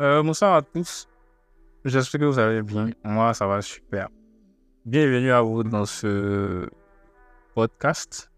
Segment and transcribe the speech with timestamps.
[0.00, 1.06] Euh, bonsoir à tous.
[1.84, 2.90] J'espère que vous allez bien.
[3.04, 4.08] Moi, ça va super.
[4.84, 6.68] Bienvenue à vous dans ce
[7.54, 8.28] podcast.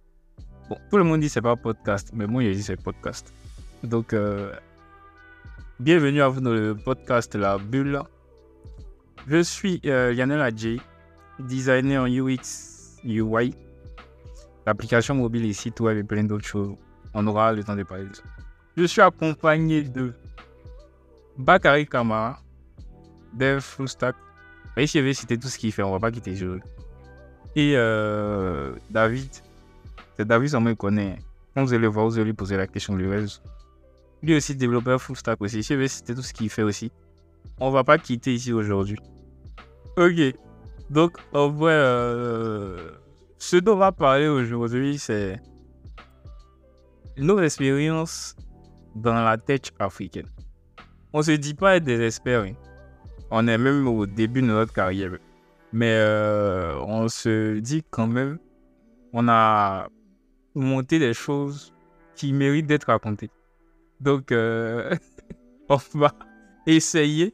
[0.68, 3.32] Bon, tout le monde dit c'est pas podcast, mais moi, je dis c'est podcast.
[3.82, 4.52] Donc, euh,
[5.80, 8.02] bienvenue à vous dans le podcast La Bulle.
[9.26, 10.78] Je suis euh, Lionel Adjei,
[11.38, 13.54] designer en UX, UI,
[14.66, 16.76] l'application mobile et site web et plein d'autres choses.
[17.14, 18.22] On aura le temps de parler de ça.
[18.76, 20.12] Je suis accompagné de
[21.38, 22.40] Bakary Kamara,
[23.32, 24.16] Dev Full Stack.
[24.76, 26.60] Et je vais citer tout ce qu'il fait, on va pas quitter le jeu.
[27.54, 29.30] Et euh, David,
[30.16, 31.18] c'est David, on me connaît.
[31.54, 33.42] Vous allez voir, vous allez lui poser la question lui reste.
[34.22, 35.62] Lui aussi, développeur Full Stack aussi.
[35.62, 36.92] Je vais citer tout ce qu'il fait aussi.
[37.58, 38.98] On va pas quitter ici aujourd'hui.
[39.96, 40.34] Ok.
[40.90, 42.90] Donc, en vrai, euh,
[43.38, 45.40] ce dont on va parler aujourd'hui, c'est
[47.16, 48.36] nos expériences
[48.94, 50.28] dans la tech africaine.
[51.18, 52.52] On se dit pas être hein.
[53.30, 55.12] On est même au début de notre carrière.
[55.72, 58.38] Mais euh, on se dit quand même,
[59.14, 59.88] on a
[60.54, 61.72] monté des choses
[62.16, 63.30] qui méritent d'être racontées.
[63.98, 64.94] Donc, euh,
[65.70, 66.12] on va
[66.66, 67.32] essayer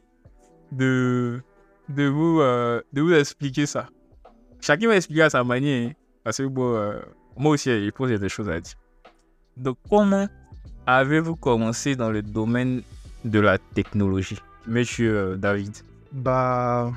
[0.71, 1.41] de,
[1.89, 3.87] de, vous, euh, de vous expliquer ça.
[4.61, 5.89] Chacun va expliquer à sa manière.
[5.89, 5.93] hein,
[6.23, 7.01] parce que bon,
[7.35, 8.75] moi aussi, il pose des choses à dire.
[9.57, 10.29] Donc, comment
[10.85, 12.81] avez-vous commencé dans le domaine
[13.23, 15.75] de la technologie, monsieur euh, David
[16.11, 16.91] Bah,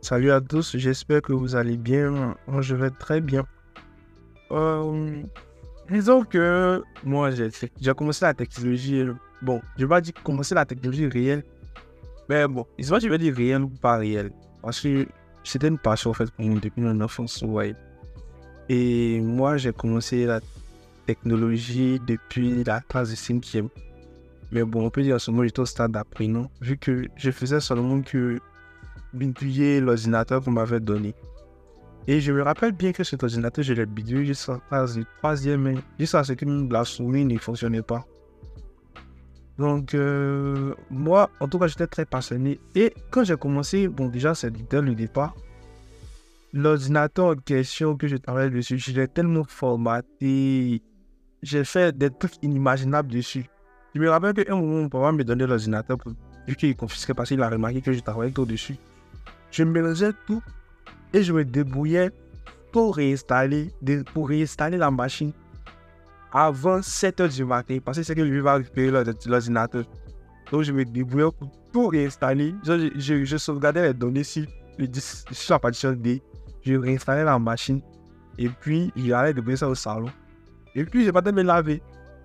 [0.00, 2.36] salut à tous, j'espère que vous allez bien.
[2.46, 3.46] Moi, je vais très bien.
[4.50, 5.22] Euh,
[5.90, 9.04] disons que moi, j'ai commencé la technologie.
[9.42, 11.44] Bon, je vais pas dire commencer la technologie réelle.
[12.28, 14.30] Mais bon, je sais pas si je vais dire réelle ou pas réelle.
[14.62, 15.06] Parce que
[15.42, 17.42] c'était une passion en fait pour moi depuis mon enfance.
[17.42, 17.74] Ouais.
[18.68, 20.40] Et moi, j'ai commencé la
[21.06, 23.44] technologie depuis la classe de 5
[24.52, 27.30] Mais bon, on peut dire à ce moment, j'étais au stade d'apprenant, vu que je
[27.30, 28.38] faisais seulement que
[29.12, 31.14] bidouiller l'ordinateur qu'on m'avait donné.
[32.06, 34.86] Et je me rappelle bien que cet ordinateur, je l'ai bidouillé jusqu'à la
[35.18, 38.04] troisième, jusqu'à ce que la souris ne fonctionnait pas.
[39.58, 42.60] Donc, euh, moi, en tout cas, j'étais très passionné.
[42.74, 45.34] Et quand j'ai commencé, bon, déjà, c'était le départ.
[46.52, 50.82] L'ordinateur en question que je travaillais dessus, je l'ai tellement formaté.
[51.42, 53.46] J'ai fait des trucs inimaginables dessus.
[53.94, 56.12] Je me rappelle qu'à un moment, mon papa me donnait l'ordinateur pour-
[56.48, 58.76] vu qu'il confisquait parce qu'il a remarqué que je travaillais tout dessus.
[59.50, 60.42] Je mélangeais tout
[61.12, 62.10] et je me débrouillais
[62.72, 63.70] pour réinstaller,
[64.12, 65.32] pour réinstaller la machine
[66.32, 69.84] avant 7 h du matin parce que c'est que lui va récupérer l'ord- l'ordinateur.
[70.50, 72.54] Donc je me débrouillais pour tout réinstaller.
[72.64, 74.44] Je, sauvegardais les données sur,
[75.30, 76.20] sur la partition D.
[76.62, 77.80] Je réinstallais la machine
[78.38, 80.10] et puis j'allais débrouiller ça au salon.
[80.74, 81.80] Et puis je partais me laver.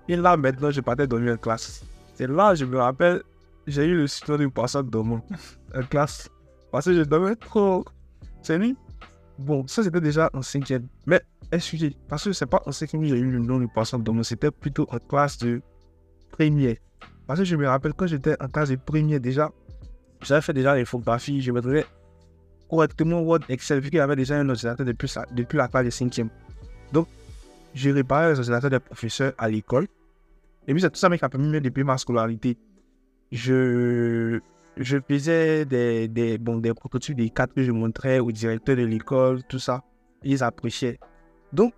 [0.10, 1.84] Et là maintenant je partais dormir en classe.
[2.16, 3.22] C'est là je me rappelle,
[3.68, 5.24] j'ai eu le surnom d'une personne dormant
[5.76, 6.30] en classe.
[6.72, 7.86] Parce que je dormais trop.
[8.42, 8.76] C'est lui.
[9.38, 10.88] Bon, ça c'était déjà en cinquième.
[11.06, 11.22] Mais
[11.52, 14.24] excusez, parce que c'est pas en cinquième que j'ai eu le nom de personne dormant,
[14.24, 15.62] c'était plutôt en classe de
[16.32, 16.76] première.
[17.28, 19.52] Parce que je me rappelle quand j'étais en classe de première déjà,
[20.24, 21.86] j'avais fait déjà l'infographie, je maîtrisais
[22.68, 25.90] correctement Word, Excel, vu qu'il y avait déjà un ordinateur depuis, depuis la classe de
[25.92, 26.30] cinquième.
[26.92, 27.08] Donc,
[27.74, 29.88] j'ai réparé les ordinateurs des professeurs à l'école.
[30.70, 32.56] Et puis c'est tout ça qui a permis de depuis ma scolarité.
[33.32, 34.40] Je,
[34.78, 38.84] je faisais des, des, bon, des prototypes des cartes que je montrais au directeur de
[38.84, 39.84] l'école, tout ça.
[40.24, 41.00] Ils appréciaient.
[41.52, 41.74] Donc,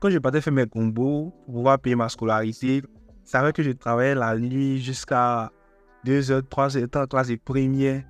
[0.00, 2.82] quand je partais faire mes combos pour pouvoir payer ma scolarité,
[3.24, 5.50] c'est vrai que je travaillais la nuit jusqu'à
[6.04, 8.04] 2h, 3h, temps classe de première.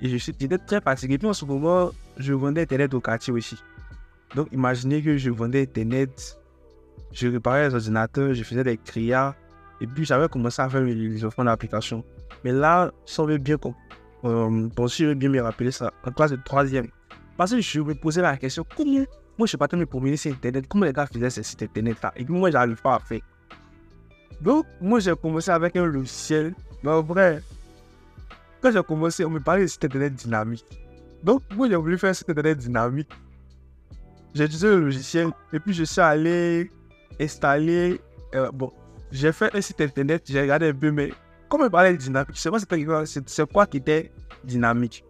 [0.00, 1.18] Et j'étais très fatigué.
[1.18, 3.56] Puis en ce moment, je vendais Internet au quartier aussi.
[4.36, 6.38] Donc, imaginez que je vendais Internet,
[7.10, 9.34] je réparais les ordinateurs, je faisais des créas.
[9.80, 12.04] Et puis, j'avais commencé à faire les les offres d'application.
[12.44, 13.74] Mais là, on veut bien, com-
[14.24, 16.88] euh, bon, si je veux bien me rappeler ça, en classe de troisième.
[17.36, 19.04] Parce que je me posais la question, comment,
[19.38, 21.62] moi je suis pas de me promener sur Internet, comment les gars faisaient ces sites
[21.62, 23.20] Internet là, et puis moi j'arrive pas à faire.
[24.40, 26.52] Donc, moi j'ai commencé avec un logiciel,
[26.82, 27.40] mais en vrai,
[28.60, 30.64] quand j'ai commencé, on me parlait de site Internet dynamique.
[31.22, 33.10] Donc, moi j'ai voulu faire un site Internet dynamique.
[34.34, 36.68] J'ai utilisé le logiciel, et puis je suis allé
[37.20, 38.00] installer,
[38.34, 38.72] euh, bon,
[39.10, 41.12] j'ai fait un site Internet, j'ai regardé un peu, mais
[41.48, 42.58] comme on parlait de dynamique, je sais pas
[43.06, 44.12] c'est quoi qui était
[44.44, 45.04] dynamique?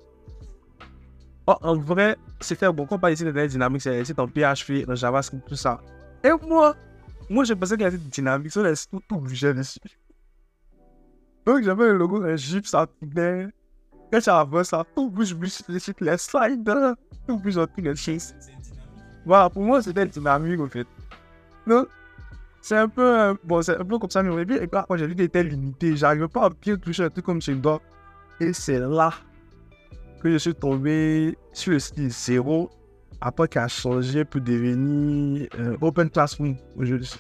[1.47, 2.85] Oh, en vrai, c'était bon.
[2.85, 5.81] Quand on parle de dynamique, c'est en PHP, en JavaScript, tout ça.
[6.23, 6.77] Et moi,
[7.31, 9.81] moi, je pensais qu'il y avait dynamique, ça laisse tout, tout bouger dessus.
[11.47, 13.49] Donc, j'avais le logo d'un Jeep, ça tournait.
[14.13, 16.71] Quand j'avais ça, tout bouge, bouge, les les slides,
[17.27, 18.35] tout bouge tous les choses.
[19.25, 20.87] Voilà, pour moi, c'était dynamique, en fait.
[21.67, 21.89] Donc,
[22.61, 25.07] c'est un peu, euh, bon, c'est un peu comme ça, mais au début, et j'ai
[25.07, 25.97] vu qu'il était limité.
[25.97, 27.81] J'arrivais pas à bien toucher un truc comme chez doigt.
[28.41, 29.13] Et c'est là
[30.23, 32.71] que je suis tombé sur le style zéro,
[33.21, 37.11] après qu'il a changé pour devenir euh, Open Classroom aujourd'hui.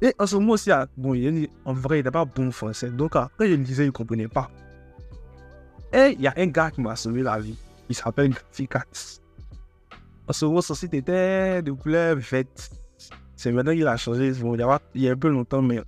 [0.00, 2.90] Et en ce moment aussi, ah, bon, il, en vrai, il n'était pas bon français.
[2.90, 4.50] Donc, après, je le disais, il ne comprenait pas.
[5.92, 7.56] Et il y a un gars qui m'a sauvé la vie.
[7.88, 9.20] Il s'appelle Graphicax.
[10.28, 12.70] En ce moment, son site était de couleur verte.
[13.38, 14.32] C'est maintenant qu'il a changé.
[14.32, 15.80] Il, y a, y un peu longtemps, mais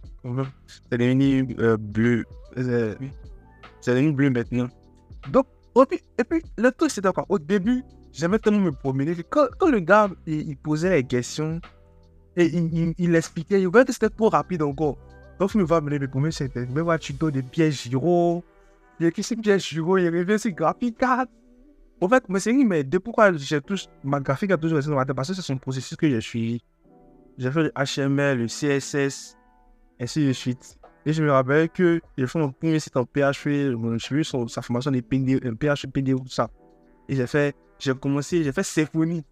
[0.89, 2.25] c'est devenu euh, bleu.
[2.57, 4.69] C'est devenu bleu maintenant.
[5.31, 5.47] Donc,
[6.17, 7.83] et puis, le truc, c'était quoi Au début,
[8.13, 11.61] j'aimais tellement me promener quand, quand le gars, il, posait les questions
[12.37, 14.97] et il, expliquait, il voyait que c'était trop rapide encore.
[15.41, 18.45] Donc, je me vois me promener, c'était me voir tuto de Pierre Giraud.
[19.01, 21.29] Il a écrit Pierre Giraud, il revient sur Graphic 4.
[22.01, 24.97] En fait, mais c'est mais de pourquoi j'ai tous, ma graphique a toujours resté dans
[24.97, 26.63] ma tête parce que c'est un processus que j'ai suivi.
[27.41, 29.39] J'ai fait le HTML, le CSS,
[29.99, 30.79] ainsi de suite.
[31.07, 34.47] Et je me rappelle que j'ai fait mon premier site en PHP, j'ai vu son,
[34.47, 36.51] sa formation de PD, PHP, PD, tout ça.
[37.09, 39.25] Et j'ai fait, j'ai commencé, j'ai fait Symfony.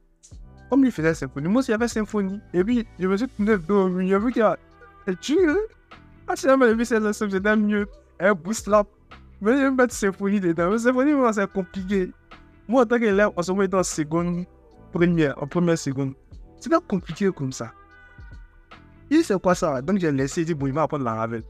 [0.70, 2.40] Comme il faisait Symfony, moi aussi j'avais Symfony.
[2.54, 4.56] Et puis, je me suis tourné vers j'ai vu qu'il y a,
[5.20, 5.36] tu
[6.26, 7.86] ah, c'est un vu c'est c'était mieux,
[8.20, 8.88] un bootstrap.
[9.42, 10.70] Mais je vais mettre Symfony dedans.
[10.70, 12.10] Mais Symfony, c'est compliqué.
[12.66, 14.46] Moi, en tant qu'élève, en ce moment, en seconde,
[14.94, 16.14] première, en première seconde.
[16.58, 17.70] C'est pas compliqué comme ça.
[19.10, 21.42] Il c'est quoi ça Donc j'ai laissé, dit, bon, il va apprendre la Ravel.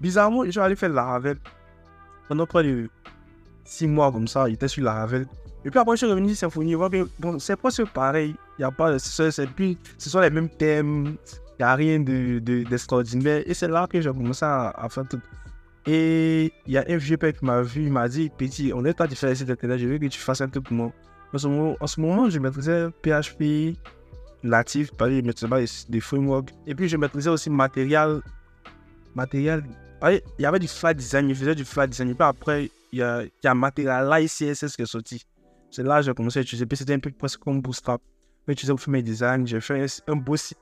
[0.00, 1.38] Bizarrement, je suis allé faire la Ravel.
[2.28, 2.88] Pendant près de
[3.64, 5.26] 6 mois comme ça, il était sur la Ravel.
[5.64, 6.74] Et puis après, je suis revenu Symfony.
[7.18, 8.34] Bon, c'est presque pareil.
[8.58, 11.16] Il y a pas, c'est, puis, ce sont les mêmes thèmes.
[11.58, 13.42] Il n'y a rien de, d'extraordinaire.
[13.46, 15.20] et c'est là que j'ai commencé à, faire tout.
[15.86, 18.84] Et il y a un vieux père qui m'a vu, il m'a dit, petit, on
[18.84, 20.92] est temps de faire cet internet, je veux que tu fasses un truc pour moi.
[21.32, 23.76] En ce moment, en ce moment je maîtrisais PHP,
[24.42, 26.50] natif, pas des frameworks.
[26.66, 28.20] Et puis je maîtrisais aussi matériel.
[29.14, 29.64] Matériel.
[30.08, 32.10] Il y avait du flat design, je faisais du flat design.
[32.10, 35.24] Et puis après, il y a, il y a matériel CSS qui est sorti.
[35.70, 36.66] C'est là que j'ai commencé à utiliser.
[36.66, 38.00] Puis c'était un peu presque comme Bootstrap.
[38.46, 40.58] J'ai utilisé pour mes designs, j'ai fait un beau site.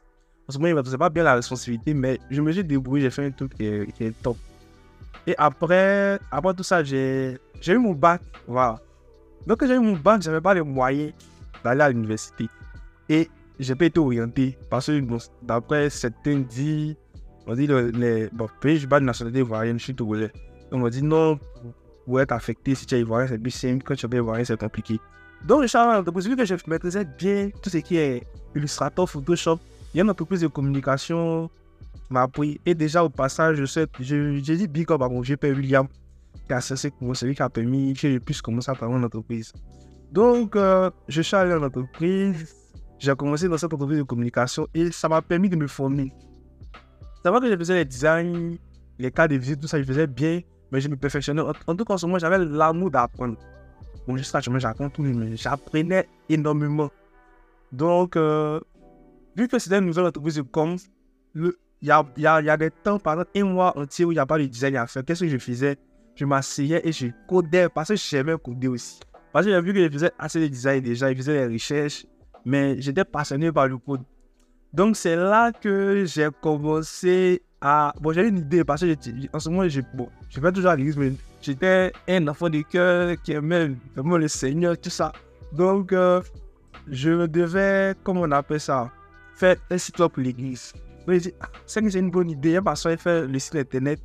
[0.49, 3.05] En ce moment, il ne maîtrisait pas bien la responsabilité, mais je me suis débrouillé,
[3.05, 4.37] j'ai fait un truc qui est, qui est, top.
[5.27, 8.21] Et après, après tout ça, j'ai eu mon bac.
[8.47, 8.79] Voilà.
[9.47, 11.13] Donc, j'ai eu mon bac, je n'avais pas les moyens
[11.65, 12.49] d'aller à l'université.
[13.09, 13.31] Et
[13.61, 15.01] j'ai pas été orienté parce que
[15.43, 16.97] d'après certains dit,
[17.47, 20.33] on dit les, bon, pays je de nationalité ivoirienne, je suis togolais.
[20.71, 21.39] Donc on dit non,
[22.07, 24.59] pour être affecté si tu es ivoirien, c'est plus simple, quand tu es ivoirien, c'est
[24.59, 24.99] compliqué.
[25.47, 29.59] Donc, je entreprise, vu que je maîtrisais bien tout ce qui est Illustrator, Photoshop,
[29.95, 31.49] il y a une entreprise de communication
[32.11, 32.61] m'a appris.
[32.67, 35.87] Et déjà, au passage, je j'ai dit big up à mon GP William,
[36.47, 39.05] qui a cessé pour celui qui a permis que je puisse commencer à travailler en
[39.05, 39.53] entreprise.
[40.13, 42.55] Donc, euh, je suis allé en entreprise,
[43.01, 46.13] j'ai commencé dans cette entreprise de communication et ça m'a permis de me former.
[47.23, 48.57] C'est vrai que je faisais les designs,
[48.99, 51.41] les cas de visite, tout ça, je faisais bien, mais je me perfectionnais.
[51.41, 53.37] En, tout cas, en j'avais l'amour d'apprendre.
[54.07, 56.91] Bon, jusqu'à ce j'apprends tout, mais j'apprenais énormément.
[57.73, 58.61] Donc, euh,
[59.35, 60.77] vu que c'était une nouvelle entreprise de com,
[61.35, 61.53] il
[61.83, 64.77] y a, des temps, pendant un mois entier où il n'y a pas de design
[64.77, 65.05] à faire.
[65.05, 65.77] Qu'est-ce que je faisais?
[66.17, 69.01] Je m'asseyais et je codais parce que j'aimais coder aussi.
[69.33, 72.05] Parce que j'ai vu que je faisais assez de design déjà, je faisais des recherches,
[72.45, 74.03] mais j'étais passionné par le code.
[74.73, 77.93] Donc c'est là que j'ai commencé à...
[78.01, 78.95] Bon, j'avais une idée parce que
[79.35, 83.17] en ce moment, je, bon, je fais toujours l'église, mais j'étais un enfant de cœur
[83.23, 85.13] qui aimait vraiment le Seigneur, tout ça.
[85.53, 86.23] Donc, euh,
[86.87, 88.91] je devais, comment on appelle ça,
[89.35, 90.73] faire un site web pour l'église.
[91.07, 94.01] Donc, j'ai dit, ah, c'est une bonne idée, parce que faire le site internet.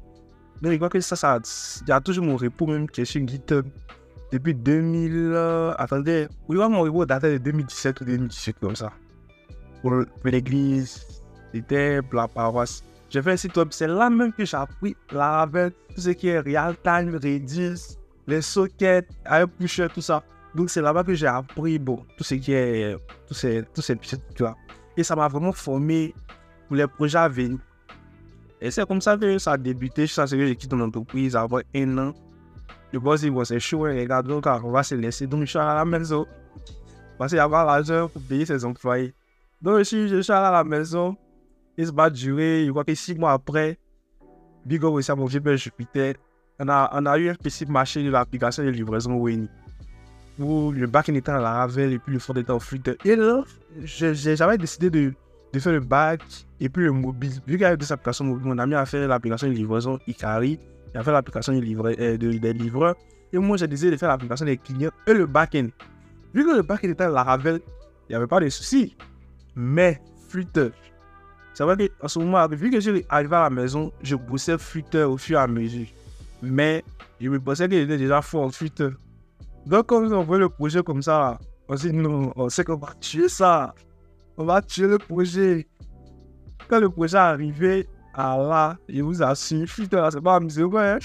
[0.61, 1.39] Donc, je crois que ça, ça,
[1.81, 3.67] il y a toujours mon repos même qui est sur GitHub
[4.31, 5.11] depuis 2000.
[5.13, 8.91] Euh, attendez, oui, mon reboot datait de 2017 ou 2018, comme ça.
[9.81, 11.05] Pour, l'église,
[11.53, 12.83] c'était la paroisse.
[13.09, 15.47] J'ai fait un site web, c'est là même que j'ai appris la
[15.95, 19.07] tout ce qui est real time, Redis, les sockets,
[19.57, 20.23] pusher, tout ça.
[20.55, 23.95] Donc c'est là-bas que j'ai appris bon, tout ce qui est, tous ces, tous ces
[23.95, 24.55] petits trucs là.
[24.97, 26.13] Et ça m'a vraiment formé
[26.67, 27.59] pour les projets à venir.
[28.61, 30.07] Et c'est comme ça que ça a débuté.
[30.07, 32.13] Je suis que j'ai quitté mon entreprise avant un an.
[32.95, 35.27] Je pense que c'est chaud, les gars, donc on va se laisser.
[35.27, 36.25] Donc je suis à la maison.
[37.17, 39.13] Parce qu'il y a pas l'argent pour payer ses employés.
[39.61, 41.17] Donc je suis, je suis à la maison.
[41.77, 43.77] Il se va durer, je crois que six mois après,
[44.65, 46.13] Big aussi à mon père Jupiter.
[46.57, 49.49] On a, on a eu un petit marché de l'application de livraison Winnie.
[50.39, 52.95] Où le back était à la Ravel et puis le front était en Flutter.
[53.03, 53.43] Et là,
[53.83, 55.13] j'avais décidé de,
[55.51, 56.21] de faire le back
[56.61, 57.31] et puis le mobile.
[57.45, 60.59] Vu qu'il y avait deux applications mobiles, mon ami a fait l'application de livraison Ikari
[60.95, 62.95] il l'application des, euh, des livreurs.
[63.33, 65.67] Et moi, j'ai décidé de faire l'application des clients et le back-end.
[66.33, 67.59] Vu que le back-end était à la Ravel,
[68.07, 68.95] il n'y avait pas de soucis.
[69.55, 70.69] Mais Flutter,
[71.53, 75.17] C'est vrai qu'en ce moment, vu que j'arrive à la maison, je bossais Flutter au
[75.17, 75.87] fur et à mesure.
[76.41, 76.83] Mais
[77.19, 78.89] je me pensais qu'il était déjà fort en Flutter.
[79.65, 82.75] Donc, quand on voit le projet comme ça, on s'est dit non, on sait qu'on
[82.75, 83.73] va tuer ça.
[84.37, 85.67] On va tuer le projet.
[86.67, 90.99] Quand le projet est arrivé, à là, je vous assure, Flutter, c'est pas amusé, ouais.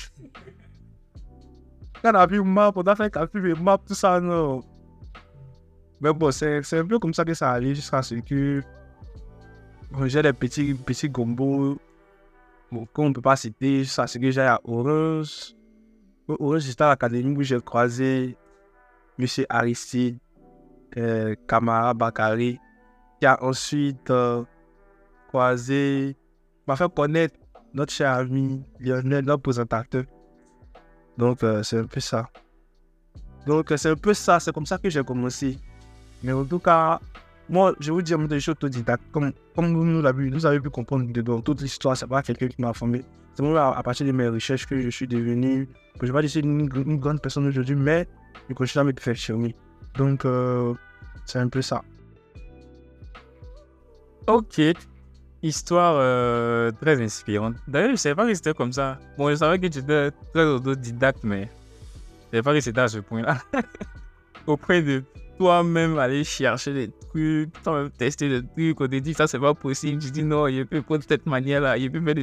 [2.02, 4.62] Quand on a vu map, on a fait calcul, map, tout ça, non.
[6.00, 8.62] Mais bon, c'est un peu comme ça que ça allait jusqu'à ce que
[10.07, 11.79] j'ai des petits, petits gombos
[12.95, 13.85] qu'on ne peut pas citer.
[13.85, 15.55] Ça, c'est que j'ai à Orange.
[16.29, 18.37] Orange, c'était à l'académie où j'ai croisé
[19.19, 19.26] M.
[19.49, 20.19] Aristide,
[20.97, 22.59] euh, Kamara Bakari,
[23.19, 24.45] qui a ensuite euh,
[25.29, 26.17] croisé,
[26.71, 27.35] m'a fait connaître
[27.75, 30.05] notre cher ami Lionel, notre présentateur.
[31.19, 32.29] Donc, euh, c'est un peu ça.
[33.47, 34.39] Donc, c'est un peu ça.
[34.41, 35.59] C'est comme ça que j'ai commencé.
[36.23, 37.00] Mais en tout cas,
[37.49, 39.03] moi, je vous dis, je suis autodidacte.
[39.12, 42.62] Comme, comme vous, l'avez, vous avez pu comprendre dedans, toute l'histoire, c'est pas quelqu'un qui
[42.62, 43.03] m'a formé.
[43.35, 45.69] C'est moi, à, partir de mes recherches, que je suis devenu,
[46.00, 48.07] je vais pas dire une, une, grande personne aujourd'hui, mais
[48.49, 49.57] je continue à me perfectionner.
[49.97, 50.75] Donc, euh,
[51.27, 51.83] c'est un peu ça.
[54.29, 54.61] Ok.
[55.42, 57.54] Histoire euh, très inspirante.
[57.66, 58.99] D'ailleurs, je ne savais pas que c'était comme ça.
[59.16, 61.49] Bon, je savais que tu étais très autodidacte, mais
[62.32, 63.38] je ne savais pas que c'était à ce point-là.
[64.47, 65.02] Auprès de
[65.38, 69.54] toi-même aller chercher des trucs, toi-même tester des trucs, on te dit ça c'est pas
[69.54, 72.23] possible, tu dis non, il peut pas de cette manière-là, il peut faire de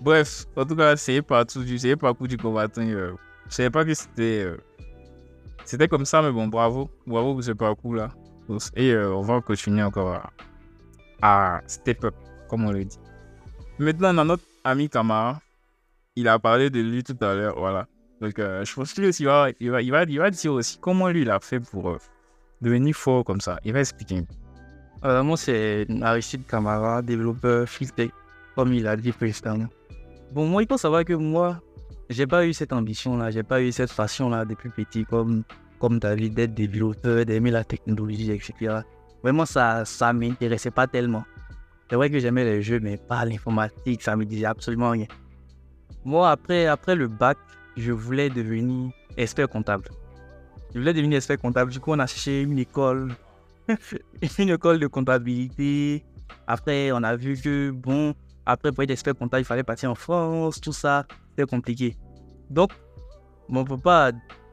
[0.00, 2.82] Bref, en tout cas, c'est partout, c'est parcours du combattant.
[2.82, 3.12] Euh,
[3.48, 4.56] je savais pas que c'était euh,
[5.64, 8.10] c'était comme ça, mais bon, bravo, bravo pour ce parcours-là.
[8.76, 10.30] Et euh, on va continuer encore à,
[11.66, 12.14] step up,
[12.48, 12.98] comme on le dit.
[13.78, 15.40] Maintenant, dans notre ami Kamara,
[16.16, 17.86] il a parlé de lui tout à l'heure, voilà.
[18.20, 21.22] Donc, je pense qu'il va, il va, il va, il va dire aussi comment lui
[21.22, 21.98] il a fait pour
[22.60, 24.24] devenir fort comme ça Il va expliquer.
[25.04, 28.10] Euh, moi, c'est Aristide Camara, développeur Fintech,
[28.54, 29.68] comme il a dit précédemment.
[30.32, 31.60] Bon, moi, il faut savoir que moi,
[32.08, 35.42] j'ai pas eu cette ambition-là, j'ai pas eu cette passion-là depuis petit, comme,
[35.78, 38.80] comme David, d'être développeur, d'aimer la technologie, etc.
[39.24, 41.24] Vraiment, ça ça m'intéressait pas tellement.
[41.88, 45.06] C'est vrai que j'aimais les jeux, mais pas l'informatique, ça me disait absolument rien.
[46.04, 47.38] Moi, après, après le bac,
[47.74, 49.88] je voulais devenir expert comptable.
[50.74, 51.72] Je voulais devenir expert comptable.
[51.72, 53.14] Du coup, on a cherché une école,
[54.38, 56.04] une école de comptabilité.
[56.46, 58.14] Après, on a vu que, bon,
[58.44, 61.06] après, pour être expert comptable, il fallait partir en France, tout ça.
[61.30, 61.96] C'était compliqué.
[62.50, 62.72] Donc,
[63.48, 64.12] mon papa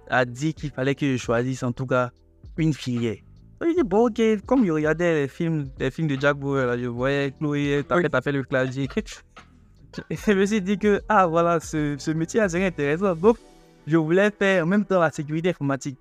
[0.10, 2.12] a, dit qu'il fallait que je choisisse en tout cas
[2.56, 3.18] une filière.
[3.64, 6.78] Il dit, bon, ok, comme je regardais les films, les films de Jack Bauer, là,
[6.78, 8.88] je voyais Chloé, t'as fait, fait le clavier.
[10.10, 13.16] je me suis dit que, ah voilà, ce, ce métier serait intéressant.
[13.16, 13.38] Donc,
[13.88, 15.98] je voulais faire en même temps la sécurité informatique.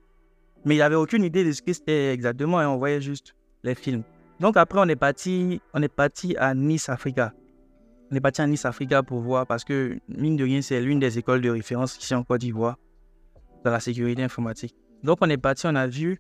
[0.64, 4.02] Mais avait aucune idée de ce que c'était exactement et on voyait juste les films.
[4.38, 7.32] Donc après, on est parti, on est parti à Nice, Africa.
[8.10, 10.98] On est parti à Nice, Africa pour voir parce que, mine de rien, c'est l'une
[10.98, 12.76] des écoles de référence ici en Côte d'Ivoire
[13.64, 14.74] dans la sécurité informatique.
[15.02, 16.18] Donc on est parti, on a vu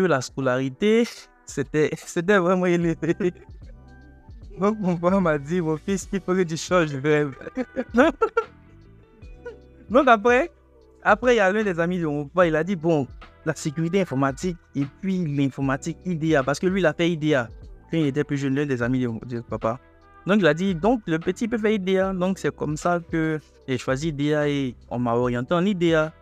[0.00, 1.06] la scolarité,
[1.44, 2.96] c'était, c'était vraiment élevé.
[4.58, 7.34] Donc mon père m'a dit, mon fils, il faut que tu changes de rêve.
[9.90, 10.50] Donc après,
[11.02, 13.06] après, il y a l'un des amis de mon père, il a dit, bon,
[13.44, 17.48] la sécurité informatique et puis l'informatique IDEA, parce que lui, il a fait IDEA
[17.90, 19.78] quand il était plus jeune, l'un des amis de, papa.
[20.26, 22.12] Donc, il a dit, donc, le petit peut faire IDEA.
[22.12, 23.38] Donc, c'est comme ça que
[23.68, 26.12] j'ai choisi IDEA et on m'a orienté en IDEA.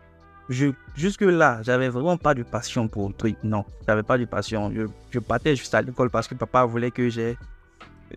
[0.49, 3.35] Jusque-là, j'avais vraiment pas de passion pour le truc.
[3.43, 4.71] Non, j'avais pas de passion.
[5.11, 7.37] Je, partais juste à l'école parce que papa voulait que j'ai,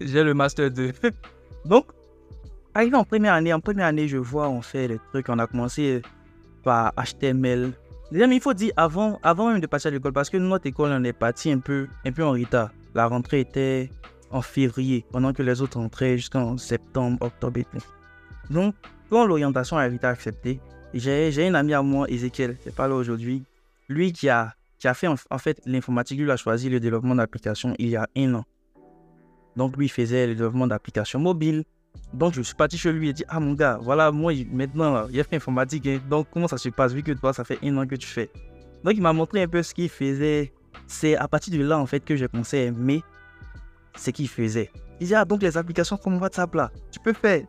[0.00, 0.92] j'ai le master 2.
[1.64, 1.86] donc,
[2.74, 5.28] arrivé en première année, en première année, je vois, on fait les trucs.
[5.28, 6.02] On a commencé
[6.62, 7.72] par HTML,
[8.10, 10.90] Déjà, il faut dire avant, avant même de passer à l'école, parce que notre école,
[10.92, 12.70] on est parti un peu, un peu en retard.
[12.94, 13.90] La rentrée était
[14.30, 17.84] en février, pendant que les autres rentraient jusqu'en septembre, octobre et tout.
[18.50, 18.74] Donc,
[19.10, 20.58] quand l'orientation a été acceptée,
[20.94, 23.42] j'ai un ami à moi, Ezekiel, c'est pas là aujourd'hui,
[23.88, 27.74] lui qui a, qui a fait en, fait l'informatique, lui a choisi le développement d'applications
[27.78, 28.44] il y a un an.
[29.56, 31.64] Donc, lui faisait le développement d'applications mobiles,
[32.14, 35.20] donc, je suis parti chez lui et dit Ah, mon gars, voilà, moi, maintenant, il
[35.20, 35.86] a fait informatique.
[35.86, 36.00] Hein.
[36.08, 36.92] donc, comment ça se passe?
[36.92, 38.30] Vu que toi, ça fait un an que tu fais
[38.82, 40.52] Donc, il m'a montré un peu ce qu'il faisait.
[40.86, 43.02] C'est à partir de là, en fait, que j'ai commencé à aimer
[43.96, 44.70] ce qu'il faisait.
[45.00, 47.44] Il disait Ah, donc, les applications comme WhatsApp, là, tu peux faire.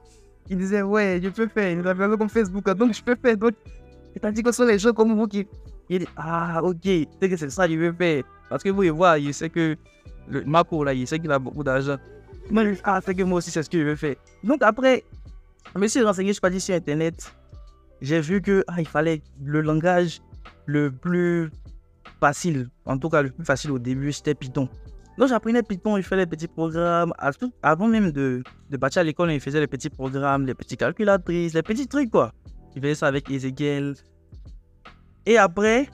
[0.49, 1.75] Il disait Ouais, je peux faire.
[1.75, 3.37] Les applications comme Facebook, donc, je peux faire.
[3.37, 3.53] Donc,
[4.33, 5.47] dit que ce sont les gens comme vous qui.
[5.89, 8.23] Il dit Ah, ok, c'est que c'est ça je veux faire.
[8.49, 9.75] Parce que vous, voit, il sait que
[10.27, 11.97] le Marco, là, il sait qu'il a beaucoup d'argent.
[12.83, 14.15] Ah, c'est que moi aussi, c'est ce que je veux faire.
[14.43, 15.03] Donc après,
[15.73, 17.31] je me suis renseigné, je suis parti sur Internet.
[18.01, 20.21] J'ai vu que ah, il fallait le langage
[20.65, 21.51] le plus
[22.19, 24.69] facile, en tout cas le plus facile au début, c'était Python.
[25.19, 27.11] Donc j'apprenais Python, je faisais les petits programmes.
[27.61, 31.53] Avant même de, de partir à l'école, il faisait les petits programmes, les petites calculatrices,
[31.53, 32.31] les petits trucs quoi.
[32.73, 33.95] Il faisait ça avec Ezekiel.
[35.25, 35.89] Et après,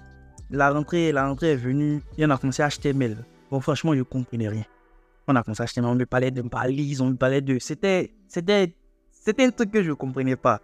[0.51, 3.17] la rentrée, la rentrée est venue, et on a commencé à HTML.
[3.49, 4.65] Bon, franchement, je comprenais rien.
[5.27, 7.57] On a commencé à HTML, on me parlait de balises, on me parlait de.
[7.57, 8.75] C'était, c'était,
[9.11, 10.61] c'était un truc que je ne comprenais pas.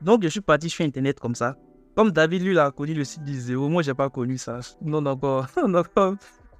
[0.00, 1.56] Donc, je suis parti sur Internet comme ça.
[1.96, 4.60] Comme David, lui, il a connu le site du zéro, moi, j'ai pas connu ça.
[4.80, 6.14] Non, encore, encore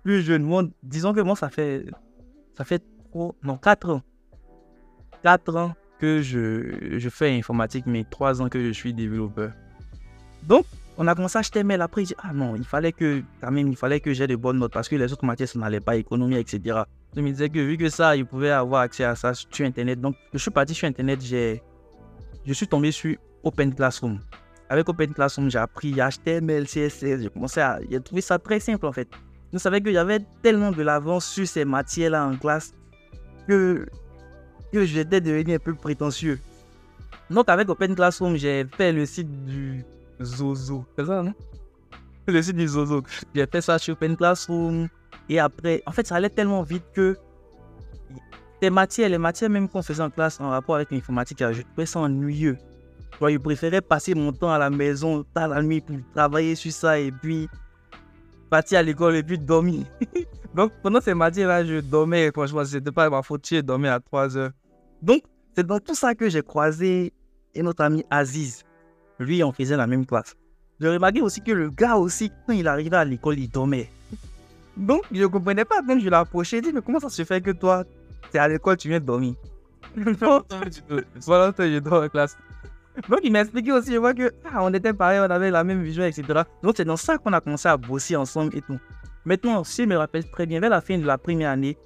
[0.07, 0.45] plus jeune.
[0.45, 1.85] Moi, disons que moi, ça fait,
[2.57, 4.03] ça fait trop, non, 4 ans.
[5.25, 9.51] 4 ans que je, je fais informatique, mais 3 ans que je suis développeur.
[10.45, 10.65] Donc,
[10.97, 11.83] on a commencé à HTML.
[11.83, 14.37] Après, il dit, ah non, il fallait que, quand même, il fallait que j'ai de
[14.37, 16.83] bonnes notes parce que les autres matières, ça n'allait pas, économie, etc.
[17.17, 20.01] Je me disais que vu que ça, il pouvait avoir accès à ça sur Internet.
[20.01, 21.61] Donc, je suis parti sur Internet, j'ai,
[22.47, 24.21] je suis tombé sur Open Classroom.
[24.69, 27.23] Avec Open Classroom, j'ai appris HTML, CSS.
[27.23, 29.09] J'ai commencé à, j'ai trouvé ça très simple en fait.
[29.53, 32.75] Je savais qu'il y avait tellement de l'avance sur ces matières-là en classe
[33.47, 33.87] que,
[34.73, 36.39] que j'étais devenu un peu prétentieux.
[37.31, 39.85] Donc, avec Open Classroom, j'ai fait le site du
[40.23, 40.85] Zozo.
[40.97, 41.35] C'est ça, non?
[42.27, 43.03] Le site du Zozo.
[43.35, 44.89] J'ai fait ça sur Open Classroom.
[45.29, 47.17] Et après, en fait, ça allait tellement vite que
[48.63, 51.87] les matières, les matières même qu'on faisait en classe en rapport avec l'informatique, je trouvais
[51.87, 52.57] ça ennuyeux.
[53.21, 56.99] Je préférais passer mon temps à la maison, tard la nuit, pour travailler sur ça
[56.99, 57.49] et puis
[58.51, 59.87] partir à l'école et puis dormir.
[60.55, 62.31] Donc, pendant ces matières-là, je dormais.
[62.33, 64.51] Franchement, c'était pas ma faute, je dormais à 3 heures.
[65.03, 65.23] Donc,
[65.55, 67.13] c'est dans tout ça que j'ai croisé
[67.55, 68.63] et notre ami Aziz.
[69.19, 70.35] Lui, on faisait la même classe.
[70.81, 73.91] J'ai remarqué aussi que le gars aussi, quand il arrivait à l'école, il dormait.
[74.77, 75.83] Donc, je ne comprenais pas.
[75.83, 77.85] Même je l'ai approché, je dit, mais comment ça se fait que toi,
[78.31, 79.35] tu es à l'école, tu viens dormir?
[79.97, 82.37] Voilà, je dors en classe.
[83.09, 85.65] Donc, il m'a expliqué aussi, je vois que ah, on était pareil, on avait la
[85.65, 86.43] même vision, etc.
[86.63, 88.79] Donc, c'est dans ça qu'on a commencé à bosser ensemble et tout.
[89.25, 91.77] Maintenant, si je me rappelle très bien, vers la fin de la première année,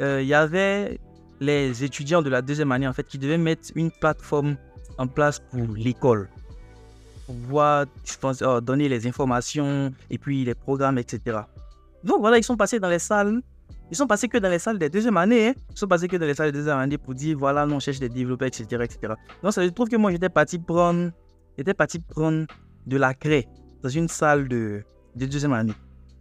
[0.00, 0.98] euh, il y avait
[1.40, 4.56] les étudiants de la deuxième année, en fait, qui devaient mettre une plateforme
[4.98, 6.28] en place pour l'école.
[7.26, 7.86] Pour pouvoir
[8.42, 11.40] euh, donner les informations et puis les programmes, etc.
[12.02, 13.42] Donc, voilà, ils sont passés dans les salles
[13.92, 15.48] ils sont passés que dans les salles des deuxième année.
[15.48, 15.54] Hein.
[15.70, 17.78] Ils sont passés que dans les salles des deuxième année pour dire voilà, nous on
[17.78, 18.64] cherche des développeurs, etc.
[18.82, 19.12] etc.
[19.42, 21.10] Donc ça je trouve que moi j'étais parti prendre,
[21.58, 22.46] j'étais parti prendre
[22.86, 23.46] de la craie
[23.82, 24.82] dans une salle de,
[25.14, 25.74] de deuxième année.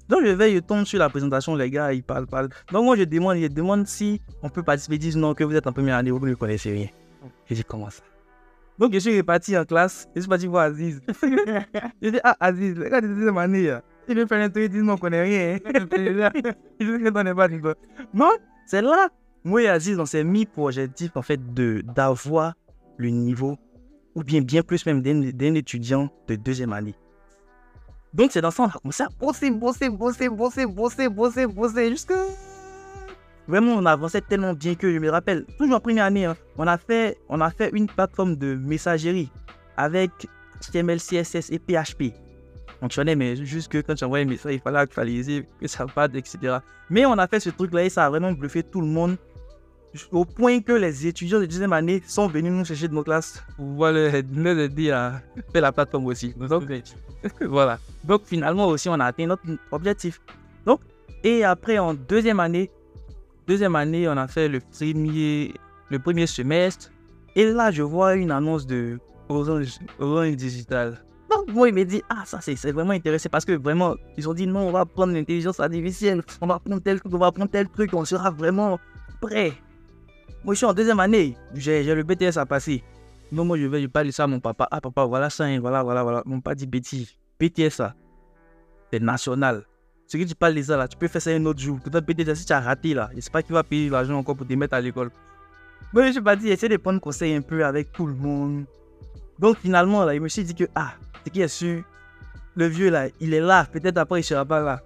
[0.10, 2.50] Donc je vais, je tombe sur la présentation, les gars, ils parlent, parlent.
[2.74, 4.96] Donc moi je demande, je demande si on peut participer.
[4.96, 6.88] Ils disent non, que vous êtes en première année, vous ne connaissez rien.
[7.50, 8.04] Je dis comment ça
[8.78, 11.00] Donc je suis reparti en classe, je suis parti voir Aziz.
[12.02, 13.82] je dis ah Aziz, les gars de deuxième année, là.
[14.08, 15.60] Il veut faire un truc, il dit non, on connaît rien.
[16.80, 17.74] il veut qu'on n'est pas du tout.
[18.14, 18.32] Non,
[18.66, 19.10] c'est là,
[19.44, 22.54] moi et Aziz, on s'est mis pour objectif en fait d'avoir
[22.98, 23.58] le niveau,
[24.16, 26.96] ou bien bien plus même d'un étudiant de deuxième année.
[28.14, 31.90] Donc c'est dans ça, on a commencé à bosser, bosser, bosser, bosser, bosser, bosser, bosser,
[31.90, 32.14] jusque...
[33.48, 36.68] Vraiment, on avançait tellement bien que je me rappelle, toujours en première année, hein, on,
[36.68, 39.32] a fait, on a fait une plateforme de messagerie
[39.78, 40.12] avec
[40.62, 42.14] HTML, CSS et PHP
[42.82, 46.15] fonctionnait, mais juste que quand tu envoies un message, il fallait actualiser, que ça parte,
[46.15, 46.58] etc.
[46.89, 49.15] Mais on a fait ce truc-là et ça a vraiment bluffé tout le monde.
[50.12, 53.44] Au point que les étudiants de deuxième année sont venus nous chercher de nos classes
[53.56, 56.34] pour pouvoir leur leur dire à faire la plateforme aussi.
[56.50, 56.63] Donc,
[57.41, 57.78] voilà.
[58.04, 60.22] Donc finalement aussi, on a atteint notre objectif.
[60.65, 60.80] Donc,
[61.24, 62.72] et après en deuxième année,
[63.48, 65.54] deuxième année, on a fait le premier,
[65.89, 66.89] le premier semestre.
[67.36, 68.98] Et là, je vois une annonce de
[69.30, 71.02] Orange, Orange Digital.
[71.48, 74.48] Moi, il m'a dit, ah, ça, c'est vraiment intéressant parce que vraiment, ils ont dit,
[74.48, 77.70] non, on va prendre l'intelligence artificielle, on va prendre tel truc, on va prendre tel
[77.70, 78.80] truc, on sera vraiment
[79.22, 79.54] prêt.
[80.44, 82.84] Moi, je suis en deuxième année, j'ai le BTS à passer.
[83.32, 84.67] Non, moi, je vais, je parle de ça à mon papa.
[84.72, 86.24] Ah, papa, voilà ça, hein, voilà, voilà, voilà.
[86.26, 87.15] Mon papa dit bêtise.
[87.39, 87.96] BTS, ça,
[88.91, 89.65] c'est national.
[90.08, 91.80] Ce que tu parles de ça, là, tu peux faire ça un autre jour.
[91.94, 94.36] Un BTS, si tu as raté, là, je sais pas qui va payer l'argent encore
[94.36, 95.12] pour te mettre à l'école.
[95.94, 98.65] Moi, je suis parti essayer de prendre conseil un peu avec tout le monde.
[99.39, 101.84] Donc, finalement, là, il me suis dit que, ah, c'est qui est sûr,
[102.56, 104.82] le vieux là, il est là, peut-être après il sera pas là.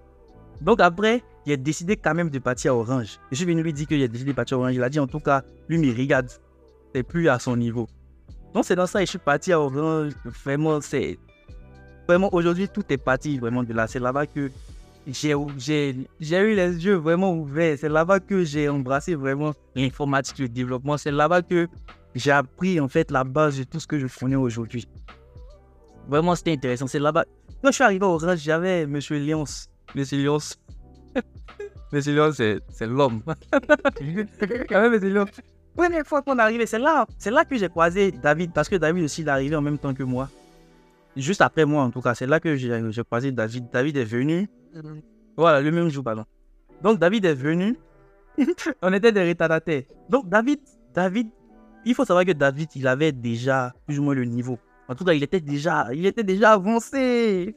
[0.61, 3.19] Donc après, il a décidé quand même de partir à Orange.
[3.31, 4.75] Je suis venu lui dire qu'il a décidé de partir à Orange.
[4.75, 6.29] Il a dit en tout cas, lui, me regarde,
[6.93, 7.87] c'est plus à son niveau.
[8.53, 10.13] Donc c'est dans ça que je suis parti à Orange.
[10.43, 11.19] Vraiment, c'est.
[12.07, 13.87] Vraiment, aujourd'hui, tout est parti vraiment de là.
[13.87, 14.49] C'est là-bas que
[15.07, 17.77] j'ai eu les yeux vraiment ouverts.
[17.79, 20.97] C'est là-bas que j'ai embrassé vraiment l'informatique, le développement.
[20.97, 21.67] C'est là-bas que
[22.15, 24.87] j'ai appris en fait la base de tout ce que je connais aujourd'hui.
[26.07, 26.87] Vraiment, c'était intéressant.
[26.87, 27.25] C'est là-bas.
[27.61, 29.45] Quand je suis arrivé au Orange, j'avais Monsieur Lyons.
[29.95, 30.37] Monsieur Lyons.
[31.91, 33.21] Monsieur Lyons, c'est l'homme.
[34.69, 35.25] J'avais Monsieur Lyons.
[35.75, 38.77] Première fois qu'on est arrivé, c'est là, c'est là que j'ai croisé David, parce que
[38.77, 40.29] David aussi, est arrivé en même temps que moi.
[41.17, 43.69] Juste après moi, en tout cas, c'est là que j'ai croisé David.
[43.71, 44.49] David est venu.
[45.35, 46.25] Voilà, le même jour, pardon.
[46.81, 47.77] Donc David est venu.
[48.81, 49.83] on était des retardataires.
[50.09, 50.59] Donc David,
[50.93, 51.27] David,
[51.85, 54.57] il faut savoir que David, il avait déjà plus ou moins le niveau.
[54.87, 57.55] En tout cas, il était déjà, il était déjà avancé.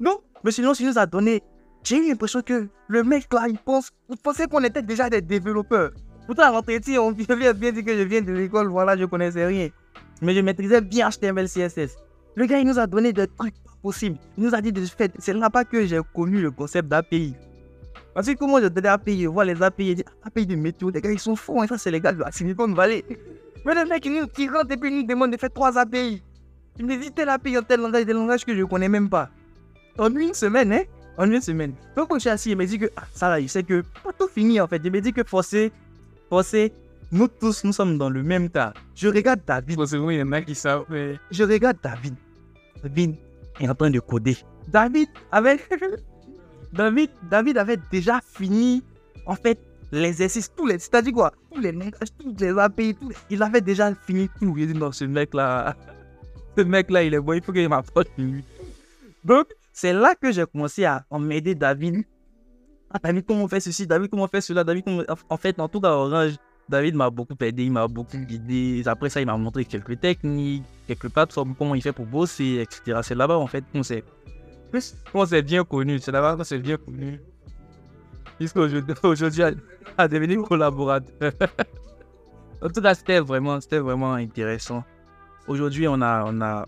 [0.00, 1.42] Non, mais sinon, il nous a donné.
[1.84, 5.20] J'ai eu l'impression que le mec là, il, pense, il pensait qu'on était déjà des
[5.20, 5.90] développeurs.
[6.26, 9.46] Pourtant, à l'entretien, on vient bien dire que je viens de l'école, voilà, je connaissais
[9.46, 9.68] rien.
[10.20, 11.96] Mais je maîtrisais bien HTML, CSS.
[12.36, 14.18] Le gars, il nous a donné des trucs possibles.
[14.38, 15.08] Il nous a dit de faire.
[15.18, 17.34] C'est là-bas que j'ai connu le concept d'API.
[18.14, 21.00] Parce que comment je donne API, je vois les API, je API de météo, les
[21.00, 21.60] gars, ils sont fous.
[21.60, 23.04] Hein, ça, c'est les gars de la Silicon Valley.
[23.64, 26.22] Mais le mec, il nous rentre et puis il nous demande de faire trois API.
[26.78, 29.08] Il me dit tel API en tel langage, des langages que je ne connais même
[29.10, 29.28] pas.
[29.98, 30.82] En une semaine, hein
[31.18, 31.74] En une semaine.
[31.96, 33.82] Donc, quand je suis assis, il me dit que ah, ça là, il sait que
[34.02, 34.80] pas tout fini en fait.
[34.84, 35.70] Il me dit que forcé,
[36.30, 36.72] forcé,
[37.10, 38.72] nous tous, nous sommes dans le même tas.
[38.94, 39.78] Je regarde David.
[39.78, 40.86] Il y en a qui savent.
[41.30, 42.14] Je regarde David.
[42.82, 43.16] David
[43.60, 44.36] est en train de coder.
[44.68, 45.60] David avait.
[46.72, 48.82] David, David avait déjà fini,
[49.26, 49.58] en fait,
[49.92, 50.78] l'exercice, tous les.
[50.78, 51.32] C'est-à-dire quoi?
[51.52, 54.54] Tous les langages, tous les API, tous les- il avait déjà fini tout.
[54.56, 55.76] Il dit non, ce mec-là.
[56.56, 58.44] Ce mec-là, il est bon, il faut qu'il m'approche de lui.
[59.24, 62.04] Donc, c'est là que j'ai commencé à m'aider David.
[62.90, 63.86] Ah, David, comment on fait ceci?
[63.86, 64.64] David, comment on fait cela?
[64.64, 64.84] David.
[65.28, 66.34] En fait, en tout cas, Orange,
[66.68, 68.82] David m'a beaucoup aidé, il m'a beaucoup guidé.
[68.86, 73.00] Après ça, il m'a montré quelques techniques, quelques plateformes, comment il fait pour bosser, etc.
[73.02, 74.04] C'est là-bas, en fait, qu'on s'est
[75.12, 75.98] qu'on s'est bien connu.
[75.98, 77.20] C'est là-bas qu'on s'est bien connu.
[78.40, 79.42] Jusqu'aujourd'hui, aujourd'hui,
[79.96, 81.32] à devenir collaborateur.
[82.62, 84.84] en tout cas, c'était vraiment, c'était vraiment intéressant.
[85.46, 86.66] Aujourd'hui, on a, on a,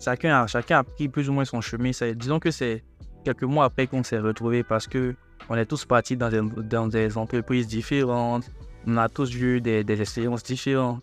[0.00, 1.90] chacun a, chacun a pris plus ou moins son chemin.
[2.14, 2.82] Disons que c'est
[3.24, 5.14] quelques mois après qu'on s'est retrouvés parce que
[5.48, 8.50] on est tous partis dans des, dans des entreprises différentes.
[8.86, 11.02] On a tous eu des, des expériences différentes.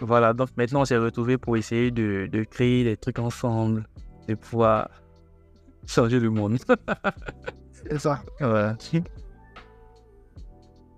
[0.00, 3.86] Voilà, donc maintenant on s'est retrouvés pour essayer de, de créer des trucs ensemble,
[4.28, 4.88] de pouvoir
[5.86, 6.58] changer le monde.
[7.72, 8.22] C'est ça.
[8.40, 8.76] voilà.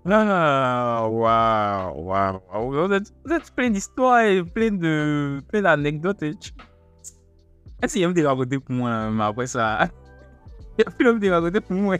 [0.07, 2.87] Ah, waouh, waouh, waouh.
[2.87, 6.21] Vous êtes, êtes plein d'histoires et plein de plein d'anecdotes.
[6.21, 9.89] même des raconter pour moi, mais après ça.
[10.77, 11.97] Il y a plus des raconter pour moi.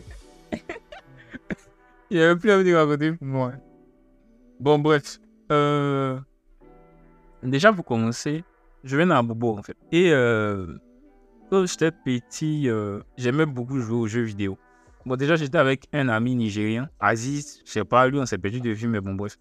[2.10, 3.52] Il y a plus des raconter pour moi.
[4.60, 5.18] Bon, bref.
[5.50, 6.20] Euh...
[7.42, 8.44] Déjà, pour commencer,
[8.84, 9.76] je viens d'un bobo en fait.
[9.90, 10.78] Et euh...
[11.50, 14.58] quand j'étais petit, euh, j'aimais beaucoup jouer aux jeux vidéo.
[15.06, 17.60] Bon, déjà, j'étais avec un ami nigérien, Aziz.
[17.64, 19.38] Je sais pas, lui, on s'est perdu de vue, mais bon, bref.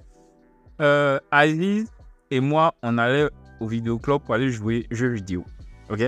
[0.79, 1.91] Euh, Aziz
[2.29, 5.43] et moi, on allait au vidéoclub pour aller jouer jeux vidéo.
[5.89, 6.03] Ok?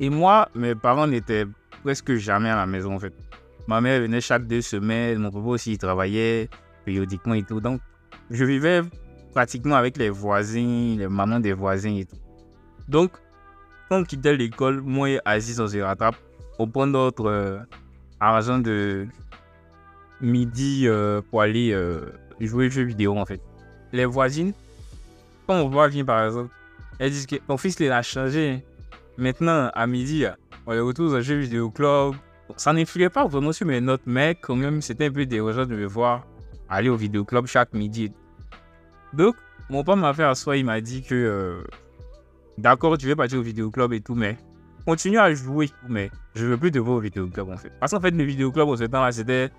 [0.00, 1.46] Et moi, mes parents n'étaient
[1.84, 3.14] presque jamais à la maison, en fait.
[3.68, 6.48] Ma mère venait chaque deux semaines, mon papa aussi, il travaillait
[6.84, 7.60] périodiquement et tout.
[7.60, 7.80] Donc,
[8.28, 8.82] je vivais
[9.34, 12.16] pratiquement avec les voisins, les mamans des voisins et tout.
[12.88, 13.12] Donc,
[13.88, 16.16] quand on quittait l'école, moi et Aziz, on se rattrape.
[16.58, 17.60] On prend notre euh,
[18.20, 19.06] argent de
[20.20, 23.40] midi euh, pour aller euh, jouer aux jeux vidéo en fait.
[23.92, 24.52] Les voisines,
[25.46, 26.54] quand on voit vient par exemple,
[26.98, 28.64] elles disent que ton fils il a changé.
[29.16, 30.24] Maintenant, à midi,
[30.66, 32.14] on les retrouve au jeu vidéo club.
[32.56, 35.74] Ça n'influait pas vraiment sur mes notes, mais quand même, c'était un peu dérangeant de
[35.74, 36.24] me voir
[36.68, 38.12] aller au vidéo club chaque midi.
[39.12, 39.36] Donc,
[39.70, 41.62] mon père m'a fait asseoir, il m'a dit que euh,
[42.56, 44.36] d'accord, tu veux partir au vidéo club et tout, mais
[44.88, 47.70] continue à jouer, mais je veux plus te voir au vidéo club en fait.
[47.78, 49.50] Parce qu'en fait, le vidéo club, en ce temps-là, c'était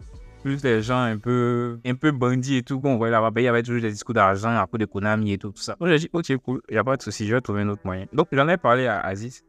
[0.41, 2.79] plus les gens un peu, un peu bandits et tout.
[2.79, 5.33] Qu'on voyait là-bas, Ben, il y avait toujours des discours d'argent à cause de Konami
[5.33, 5.75] et tout, ça.
[5.79, 7.69] Donc j'ai dit, ok, cool, il n'y a pas de souci, je vais trouver un
[7.69, 8.07] autre moyen.
[8.11, 9.43] Donc j'en ai parlé à Aziz.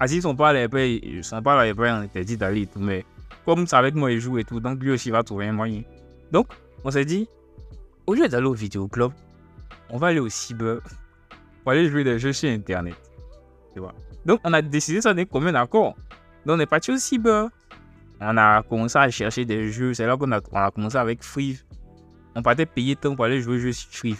[0.00, 3.04] Aziz, on parlait après, on parlait après, on était dit d'aller et tout, mais
[3.44, 5.82] comme c'est avec moi, il joue et tout, donc lui aussi va trouver un moyen.
[6.32, 6.46] Donc,
[6.82, 7.28] on s'est dit,
[8.06, 9.12] au lieu d'aller au vidéo club,
[9.90, 10.78] on va aller au cyber
[11.62, 12.94] pour aller jouer des jeux sur Internet.
[14.24, 15.94] Donc, on a décidé ça n'est commun d'accord.
[16.44, 17.48] Donc, on est parti au cyber.
[18.20, 19.94] On a commencé à chercher des jeux.
[19.94, 21.58] C'est là qu'on a, commencé avec Free.
[22.34, 24.16] On partait payer temps pour aller jouer jeux sur Free.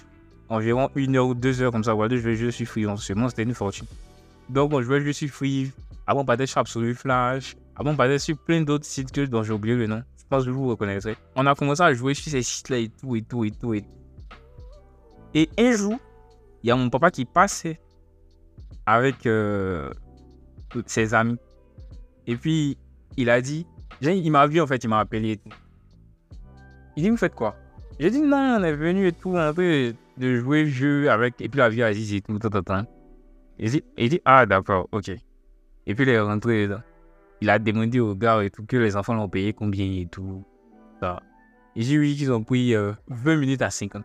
[0.48, 2.86] Environ une heure ou deux heures comme ça pour aller jouer sur Free.
[2.86, 3.86] On se c'était une fortune.
[4.48, 5.72] Donc, on jouait jeux sur Free.
[6.06, 7.56] Avant, on partait sur Absolute Flash.
[7.74, 10.02] Avant, on partait sur plein d'autres sites que, dont j'ai oublié le nom.
[10.16, 11.16] Je pense que vous reconnaîtrez.
[11.34, 13.82] On a commencé à jouer sur ces sites-là et tout, et tout, et tout, et
[13.82, 13.88] tout.
[15.34, 15.98] Et un jour,
[16.62, 17.78] il y a mon papa qui passait
[18.86, 19.90] avec euh,
[20.68, 21.36] toutes ses amis.
[22.26, 22.76] Et puis,
[23.16, 23.66] il a dit,
[24.00, 25.50] j'ai- il m'a vu en fait, il m'a appelé et tout.
[26.96, 27.56] Il dit, vous faites quoi?
[27.98, 31.40] J'ai dit, non, on est venu et tout, un peu de jouer au jeu avec,
[31.40, 32.50] et puis la vie Aziz et tout, tout.
[33.58, 35.08] Il dit, dit, ah d'accord, ok.
[35.08, 36.82] Et puis il est rentré dedans.
[37.40, 40.44] Il a demandé aux gars et tout que les enfants l'ont payé combien et tout.
[41.00, 41.22] Ça.
[41.74, 44.04] Il dit oui qu'ils ont pris euh, 20 minutes à 50.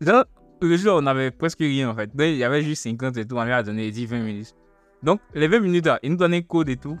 [0.00, 0.24] Donc,
[0.60, 2.10] le jour, on avait presque rien en fait.
[2.18, 3.36] Il y avait juste 50 et tout.
[3.36, 4.54] On lui a donné, il dit 20 minutes.
[5.02, 6.98] Donc, les 20 minutes là, il nous donnait le code et tout.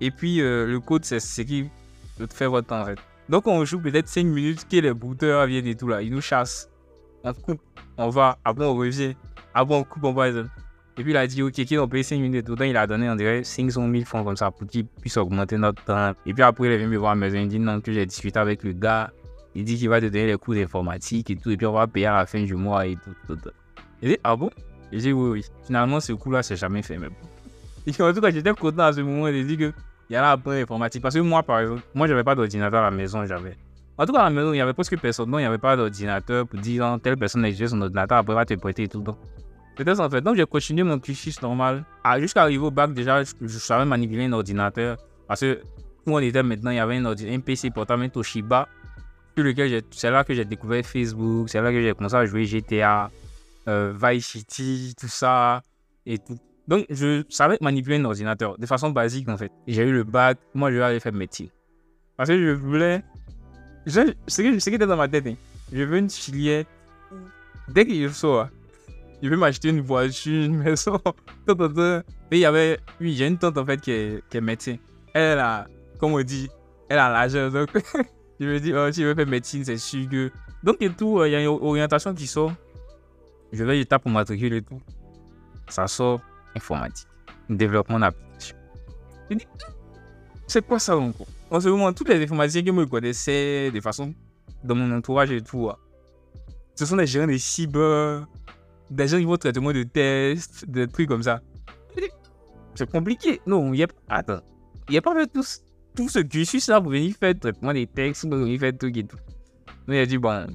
[0.00, 1.70] Et puis, euh, le code, c'est ce qui
[2.18, 2.98] de faire votre temps en fait.
[3.28, 6.20] Donc on joue peut-être 5 minutes, que les brouteurs viennent et tout là, ils nous
[6.20, 6.68] chassent.
[7.24, 7.60] On coupe,
[7.96, 9.14] on va, après on revient,
[9.54, 10.28] après on coupe, on va.
[10.28, 13.08] Et puis il a dit, ok, qui on paye 5 minutes, tout il a donné,
[13.08, 16.12] on dirait 500 000 francs comme ça pour qu'il puisse augmenter notre temps.
[16.26, 17.92] Et puis après il est venu me voir à la maison, il dit non, que
[17.92, 19.12] j'ai discuté avec le gars,
[19.54, 21.86] il dit qu'il va te donner les cours d'informatique et tout, et puis on va
[21.86, 23.14] payer à la fin du mois et tout.
[23.26, 23.50] tout, tout.
[24.00, 24.50] Il dit, ah bon?
[24.90, 25.44] Il dit, oui, oui.
[25.64, 27.08] Finalement, ce coup-là, c'est jamais fait, mais
[28.00, 29.72] en tout cas, j'étais content à ce moment, il dit que
[30.12, 31.02] il y a la après informatique.
[31.02, 33.56] Parce que moi, par exemple, moi, j'avais pas d'ordinateur à la maison, j'avais.
[33.96, 35.30] En tout cas, à la maison, il y avait presque personne.
[35.30, 38.18] Non, il n'y avait pas d'ordinateur pour dire, non, telle personne a utilisé son ordinateur,
[38.18, 39.00] après va te prêter et tout.
[39.00, 39.16] Donc,
[39.76, 40.20] c'était ça en fait.
[40.20, 41.84] Donc, j'ai continué mon cursus normal.
[42.04, 44.98] Ah, Jusqu'à arriver au bac, déjà, je, savais manipuler un ordinateur.
[45.26, 45.60] Parce que
[46.06, 48.68] où on était maintenant, il y avait un, un PC portable, un Toshiba,
[49.90, 53.10] c'est là que j'ai découvert Facebook, c'est là que j'ai commencé à jouer GTA,
[53.68, 55.62] euh, Vice City, tout ça
[56.06, 56.38] et tout.
[56.68, 59.50] Donc, je savais manipuler un ordinateur de façon basique en fait.
[59.66, 61.50] J'ai eu le bac, moi je vais aller faire métier.
[62.16, 63.02] Parce que je voulais.
[63.86, 65.34] Je, ce, qui était dans ma tête, hein,
[65.72, 66.64] je veux une filière.
[67.68, 68.48] Dès que je sors,
[69.22, 71.00] je veux m'acheter une voiture, une maison.
[71.48, 72.78] Et il y avait.
[73.00, 74.76] Oui, j'ai une tante en fait qui est, qui est médecin.
[75.14, 75.66] Elle a,
[75.98, 76.48] comme on dit,
[76.88, 77.50] elle a l'argent.
[77.50, 77.70] Donc,
[78.42, 80.30] je me dis, oh, si je veux faire médecine, c'est sûr que.
[80.62, 82.52] Donc, et tout, euh, il y a une orientation qui sort.
[83.52, 84.80] Je vais, je tape pour matricule et tout.
[85.68, 86.20] Ça sort
[86.56, 87.06] informatique,
[87.48, 88.56] développement d'application.
[89.30, 89.46] Je dis,
[90.46, 91.26] c'est quoi ça encore?
[91.50, 94.14] En ce moment, toutes les informaticiens que moi je connaissais de façon
[94.64, 95.78] dans mon entourage et tout, ah,
[96.74, 98.26] ce sont des gens de cyber,
[98.90, 101.40] des gens qui font traitement de tests, des trucs comme ça.
[101.96, 102.08] Dis,
[102.74, 103.40] C'est compliqué.
[103.46, 104.40] Non, il y a Attends.
[104.88, 105.30] Il n'y a pas fait
[105.94, 108.76] tout, ce- tout ce cursus là pour venir faire traitement des textes, pour venir faire
[108.76, 109.16] trucs et tout.
[109.86, 110.46] Donc il a dit, bon,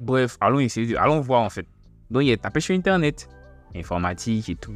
[0.00, 1.66] bref, allons essayer, allons voir en fait.
[2.10, 3.28] Donc il a tapé sur internet,
[3.74, 4.74] informatique et tout.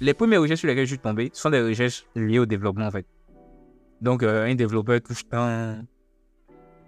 [0.00, 2.90] Les premières recherches sur lesquelles je suis tombé sont des recherches liées au développement en
[2.90, 3.06] fait.
[4.00, 5.76] Donc euh, un développeur touche tant,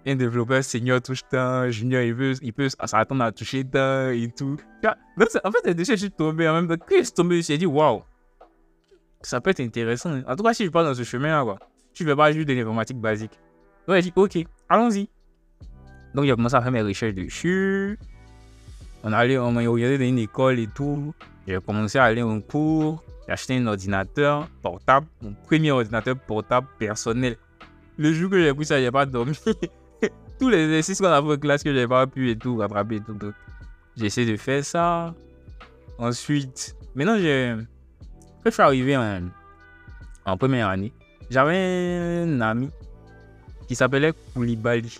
[0.07, 4.29] un développeur senior touche tant, junior il peut, il peut s'attendre à toucher tant et
[4.35, 4.57] tout.
[5.17, 6.85] Donc en fait, deux je suis tombé en même temps.
[6.87, 8.03] Quand je suis tombé, je suis dit, waouh,
[9.21, 10.21] ça peut être intéressant.
[10.27, 11.57] En tout cas, si je pars dans ce chemin-là, quoi,
[11.95, 13.31] je ne fais pas juste de l'informatique basique.
[13.87, 14.37] Donc j'ai dit, ok,
[14.69, 15.09] allons-y.
[16.13, 17.97] Donc j'ai commencé à faire mes recherches dessus.
[19.03, 21.13] On allait, on m'a regardé dans une école et tout.
[21.47, 23.03] J'ai commencé à aller en cours.
[23.27, 27.37] J'ai acheté un ordinateur portable, mon premier ordinateur portable personnel.
[27.97, 29.37] Le jour que j'ai pris ça, j'ai pas dormi.
[30.39, 32.97] Tous les exercices qu'on a fait en classe que j'ai pas pu et tout, rattraper
[32.97, 33.17] et tout.
[34.03, 35.13] essayé de faire ça.
[35.97, 37.15] Ensuite, maintenant.
[37.15, 39.21] Quand je suis arrivé en,
[40.25, 40.93] en première année,
[41.29, 42.69] j'avais un ami
[43.67, 44.99] qui s'appelait Koulibaly.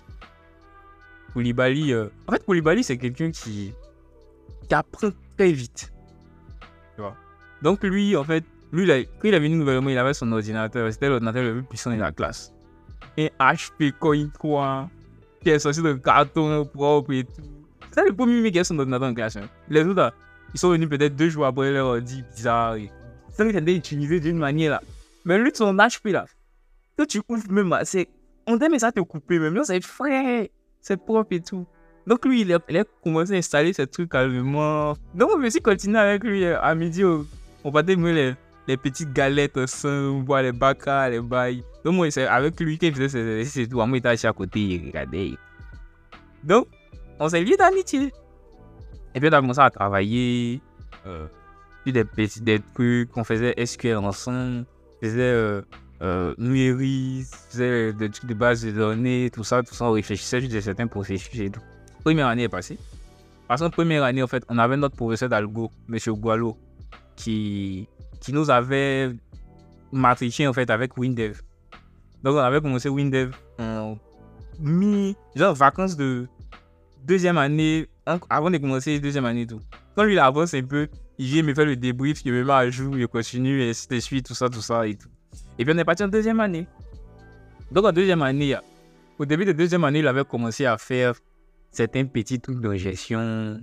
[1.32, 3.72] Koulibaly, euh, en fait, Koulibaly, c'est quelqu'un qui,
[4.68, 5.92] qui apprend très vite.
[6.94, 7.14] Tu vois.
[7.62, 10.90] Donc, lui, en fait, lui, il quand il est venu nouvellement, il avait son ordinateur.
[10.92, 12.52] C'était l'ordinateur le plus puissant de la classe.
[13.18, 14.88] Un HP Coin 3
[15.42, 17.42] qui est sorti de carton propre et tout.
[17.92, 19.36] C'est le premier mec qui a son ordinateur en classe.
[19.36, 19.48] hein.
[19.68, 20.12] Les autres,
[20.54, 22.74] ils sont venus peut-être deux jours après leur ordi bizarre.
[22.76, 22.90] et-
[23.36, 24.82] qu'il était utilisé d'une manière là.
[25.26, 26.24] Mais lui, son HP là,
[26.98, 28.08] quand tu ouvres même, c'est.
[28.46, 29.60] On mais ça te couper même.
[29.64, 30.50] C'est frais.
[30.80, 31.66] C'est propre et tout.
[32.06, 34.94] Donc lui, il a, il a commencé à installer ces trucs calmement.
[35.14, 37.02] Donc je me suis continué avec lui euh, à midi.
[37.02, 37.26] au-
[37.64, 38.34] On partait manger les,
[38.68, 41.64] les petites galettes ensemble, boire les bacas, les bails.
[41.84, 43.76] Donc moi, c'est avec lui qu'il faisait et tout.
[43.78, 45.32] Moi, il était à côté, il regardait.
[46.44, 46.68] Donc,
[47.18, 48.12] on s'est liés d'amitié.
[49.14, 50.60] Et puis on a commencé à travailler
[51.06, 51.26] euh,
[51.82, 53.16] sur des petits des trucs.
[53.16, 54.64] On faisait SQL ensemble.
[55.06, 55.62] On faisait euh,
[56.02, 56.34] euh,
[57.50, 59.84] faisait des trucs de base de données, tout ça, tout ça.
[59.86, 61.60] On réfléchissait sur certains processus et tout.
[62.02, 62.78] Première année est passée.
[63.48, 65.98] Parce qu'en première année, en fait, on avait notre professeur d'algo, M.
[66.14, 66.56] Gualo,
[67.14, 67.88] qui,
[68.20, 69.10] qui nous avait
[69.92, 71.40] matriqué en fait avec WinDev.
[72.24, 73.96] Donc on avait commencé WinDev en
[74.58, 76.26] mi, genre vacances de
[77.04, 77.86] deuxième année,
[78.28, 79.60] avant de commencer deuxième année et tout.
[79.94, 82.52] Quand lui il avance un peu, il vient me faire le débrief, il me met
[82.52, 85.08] à jour, il continue, et ainsi de suite, tout ça, tout ça et tout.
[85.58, 86.66] Et puis on est parti en deuxième année.
[87.70, 88.56] Donc en deuxième année,
[89.18, 91.14] au début de deuxième année, il avait commencé à faire
[91.70, 93.60] certains petits trucs de gestion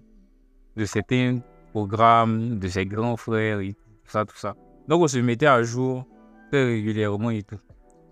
[0.75, 1.39] de certains
[1.71, 4.55] programmes de ses grands frères et tout ça, tout ça.
[4.87, 6.05] Donc on se mettait à jour
[6.51, 7.59] très régulièrement et tout.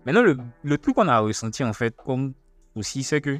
[0.06, 2.32] Maintenant, le, truc qu'on a ressenti en fait, comme
[2.74, 3.38] aussi, c'est que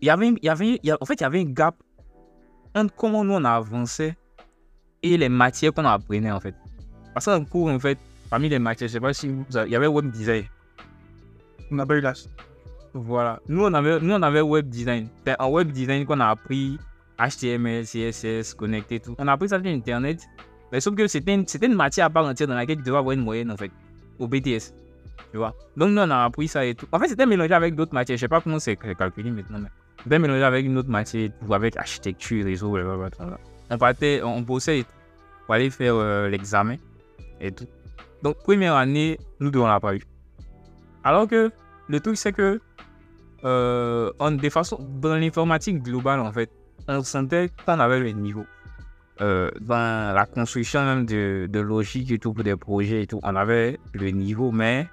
[0.00, 1.76] il y avait, y avait, en fait, il y avait un gap
[2.74, 4.16] entre comment nous on avançait
[5.02, 6.54] et les matières qu'on apprenait en fait.
[7.14, 7.98] Parce qu'en cours, en fait,
[8.30, 10.44] parmi les matières, je sais pas si vous avez- il y avait web design.
[11.70, 12.12] On n'a pas eu la
[12.94, 13.40] Voilà.
[13.48, 15.08] Nous, on avait, nous, on avait web design.
[15.26, 16.78] C'est en web design qu'on a appris
[17.18, 19.14] HTML, CSS, connecté, tout.
[19.18, 20.20] On a appris ça sur Internet.
[20.70, 23.12] Mais sauf que c'était une, une matière à part entière dans laquelle tu devais avoir
[23.12, 23.70] une moyenne, en fait,
[24.18, 24.72] au BTS.
[25.30, 25.54] Tu vois?
[25.76, 26.86] Donc, nous, on a appris ça et tout.
[26.92, 28.16] En fait, c'était mélangé avec d'autres matières.
[28.18, 29.68] Je sais pas comment c'est calculé maintenant, mais
[30.02, 33.38] c'était mélangé avec une autre matière, avec architecture, réseau, blablabla.
[33.72, 34.84] On partait, bossait
[35.46, 36.76] pour aller faire euh, l'examen
[37.40, 37.66] et tout.
[38.22, 40.02] Donc, première année, nous deux, on l'a pas eu.
[41.02, 41.50] Alors que
[41.88, 42.60] le truc, c'est que
[43.44, 46.50] euh, on, de façon, dans l'informatique globale, en fait,
[46.86, 48.44] on sentait qu'on avait le niveau.
[49.22, 53.20] Euh, dans la construction même de, de logique et tout pour des projets et tout,
[53.22, 54.86] on avait le niveau, mais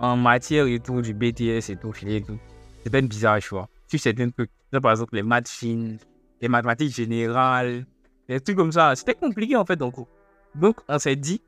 [0.00, 2.38] en matière et tout, du BTS et tout, et tout
[2.86, 3.68] c'était bizarre, tu vois.
[3.88, 4.50] Sur certains trucs,
[4.80, 5.98] par exemple les maths fines,
[6.40, 7.86] les mathématiques générales,
[8.28, 9.94] des trucs comme ça, c'était compliqué en fait donc.
[10.54, 11.40] Donc on s'est dit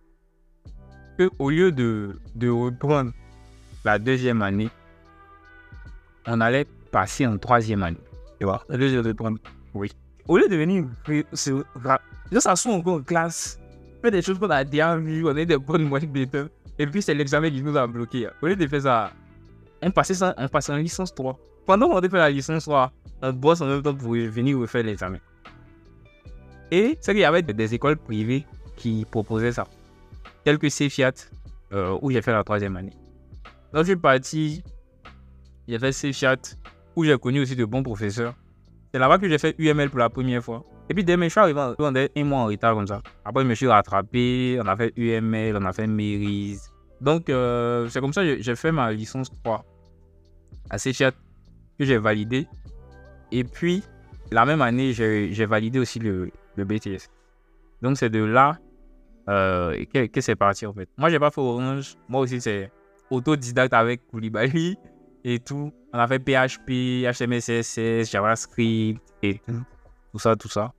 [1.18, 3.12] que au lieu de, de reprendre
[3.84, 4.70] la deuxième année,
[6.26, 7.98] on allait passer en troisième année.
[8.38, 9.38] Tu vois, la deuxième de prendre.
[9.74, 9.90] Oui.
[10.26, 10.84] Au lieu de venir
[11.32, 11.52] ça
[12.40, 13.58] s'asseoir encore en classe,
[14.02, 17.02] faire des choses qu'on a déjà vues, on a des bonnes moyennes de et puis
[17.02, 18.28] c'est l'examen qui nous a bloqué.
[18.40, 19.12] Au lieu de faire ça,
[19.82, 21.36] on passait, on passait en licence 3.
[21.66, 25.18] Pendant qu'on fait la licence 3, on bosse en même temps pour venir refaire l'examen.
[26.70, 29.66] Et c'est qu'il y avait des écoles privées qui proposaient ça.
[30.44, 31.30] Telles que CFIAT,
[31.72, 32.92] euh, où j'ai fait la troisième année.
[33.72, 34.62] Donc je suis parti,
[35.66, 36.56] j'ai fait CFIAT,
[36.96, 38.34] où j'ai connu aussi de bons professeurs.
[38.92, 40.64] C'est là-bas que j'ai fait UML pour la première fois.
[40.88, 43.02] Et puis dès je suis arrivé, on était un mois en retard comme ça.
[43.24, 46.70] Après, je me suis rattrapé, on a fait UML, on a fait Merise.
[47.00, 49.64] Donc, euh, c'est comme ça que j'ai fait ma licence 3
[50.70, 51.12] à CFIAT
[51.78, 52.46] que j'ai validé.
[53.32, 53.82] Et puis,
[54.30, 57.08] la même année, j'ai validé aussi le, BTS.
[57.82, 58.58] Donc, c'est de là
[59.28, 60.88] euh, que, c'est parti en fait.
[60.96, 61.96] Moi, j'ai pas fait Orange.
[62.08, 62.70] Moi aussi, c'est
[63.10, 64.76] autodidacte avec Koulibaly
[65.24, 65.72] et tout.
[65.92, 69.40] On a fait PHP, HTML, CSS, JavaScript et
[70.12, 70.72] tout ça, tout ça.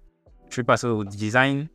[0.50, 1.68] Je suis passé au design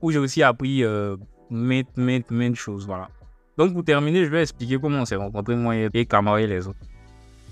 [0.00, 1.16] où j'ai aussi appris euh,
[1.50, 2.86] maintes, maintes, choses.
[2.86, 3.08] Voilà.
[3.56, 6.66] Donc, pour terminer, je vais expliquer comment on s'est rencontrés, moi et Kamara et les
[6.66, 6.80] autres.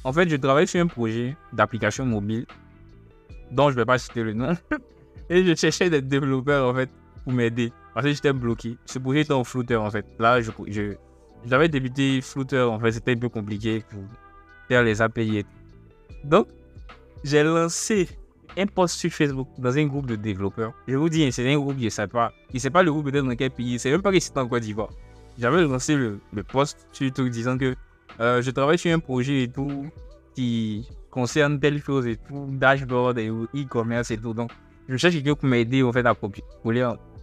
[0.05, 2.47] En fait, je travaille sur un projet d'application mobile
[3.53, 4.57] dont je ne vais pas citer le nom.
[5.31, 6.91] et je cherchais des développeurs, en fait,
[7.25, 7.73] pour m'aider.
[7.95, 8.77] Parce que j'étais bloqué.
[8.87, 10.07] Ce projet était en Flutter, en fait.
[10.19, 10.95] Là, je, je
[11.45, 14.01] j'avais débuté Flutter, en fait, c'était un peu compliqué pour
[14.69, 15.45] faire les API.
[16.25, 16.49] Donc,
[17.25, 18.09] j'ai lancé
[18.57, 20.73] un post sur Facebook dans un groupe de développeurs.
[20.87, 22.33] Je vous dis, c'est un groupe, je ne sais pas.
[22.51, 23.79] Il ne sait pas le groupe dans quel pays.
[23.79, 24.91] C'est même pas que c'était en Côte d'Ivoire.
[25.39, 27.75] J'avais lancé le, le post sur tout disant que
[28.21, 29.87] euh, je travaille sur un projet et tout
[30.35, 34.33] qui concerne telle chose et tout, dashboard et e-commerce et tout.
[34.33, 34.51] Donc,
[34.89, 36.43] je cherche quelqu'un pour m'aider en fait à copier,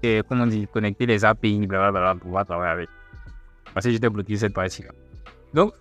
[0.02, 2.89] et, comment dire, connecter les API, blablabla, pour pouvoir travailler avec.
[3.73, 4.91] Parce que j'étais bloqué cette partie-là.
[5.54, 5.73] Donc,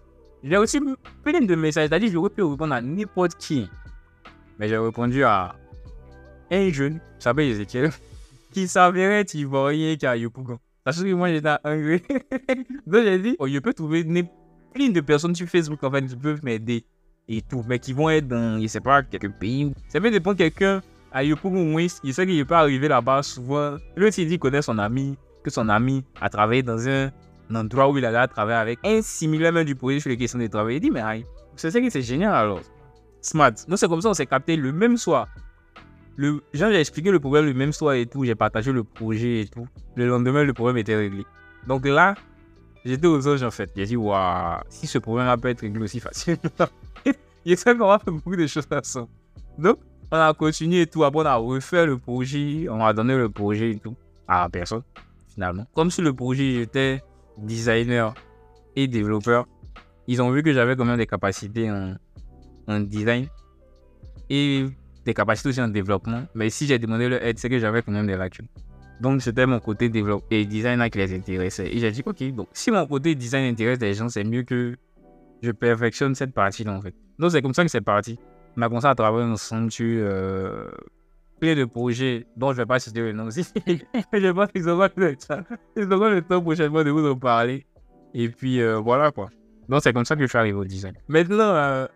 [0.42, 0.80] j'ai aussi
[1.22, 1.88] plein de messages.
[1.88, 3.70] C'est-à-dire, j'aurais pu répondre à n'importe qui.
[4.58, 5.54] Mais j'ai répondu à
[6.50, 7.90] un jeune, qui s'appelle Ezekiel,
[8.52, 10.58] qui s'avérait ivoirien qui a Yopougon.
[10.82, 12.02] Parce que moi, j'étais anglais.
[12.86, 14.02] Donc, j'ai dit, oh, je peux trouver
[14.74, 16.84] plein de personnes sur Facebook en fait qui peuvent m'aider
[17.28, 19.72] et tout, mais qui vont être dans, je sais pas, quelques pays.
[19.88, 20.80] Ça peut dépendre quelqu'un
[21.12, 23.76] à moins, il sait qu'il peut arriver là-bas souvent.
[23.96, 27.10] Lui, s'il dit connaît son ami, que son ami a travaillé dans un,
[27.54, 30.46] endroit où il a travaillé avec un similaire même du projet sur les questions de
[30.46, 31.24] travail, il dit, mais aïe,
[31.56, 32.60] c'est ça que c'est génial alors.
[33.20, 33.52] Smart.
[33.66, 35.28] Donc, c'est comme ça on s'est capté le même soir.
[36.16, 39.48] Le, j'ai expliqué le problème le même soir et tout, j'ai partagé le projet et
[39.48, 39.66] tout.
[39.94, 41.24] Le lendemain, le problème était réglé.
[41.66, 42.14] Donc là,
[42.84, 43.70] J'étais aux anges en fait.
[43.76, 46.40] J'ai dit, waouh, si ce problème peut être réglé aussi facilement.
[47.44, 49.08] il fait qu'on a fait beaucoup de choses ensemble.
[49.58, 49.78] Donc,
[50.10, 51.04] on a continué et tout.
[51.04, 52.66] Après, on a refait le projet.
[52.70, 53.96] On a donné le projet et tout
[54.26, 54.82] à personne,
[55.32, 55.66] finalement.
[55.74, 57.02] Comme si le projet était
[57.36, 58.14] designer
[58.76, 59.46] et développeur,
[60.06, 61.94] ils ont vu que j'avais quand même des capacités en,
[62.66, 63.26] en design
[64.30, 64.66] et
[65.04, 66.24] des capacités aussi en développement.
[66.34, 68.48] Mais si j'ai demandé leur aide, c'est que j'avais quand même des lacunes.
[69.00, 71.68] Donc, c'était mon côté développeur et designer qui les intéressait.
[71.68, 74.76] Et j'ai dit, ok, donc si mon côté design intéresse les gens, c'est mieux que
[75.42, 76.94] je perfectionne cette partie-là, en fait.
[77.18, 78.18] Donc, c'est comme ça que c'est parti.
[78.56, 80.68] On a commencé à travailler ensemble sur euh,
[81.40, 83.46] plein de projets dont je ne vais pas citer le nom aussi.
[83.66, 85.42] je pense qu'ils auront le temps,
[85.76, 87.66] ils auront le temps prochainement de vous en parler.
[88.14, 89.28] Et puis, euh, voilà, quoi.
[89.68, 90.94] Donc, c'est comme ça que je suis arrivé au design.
[91.08, 91.86] Maintenant, euh,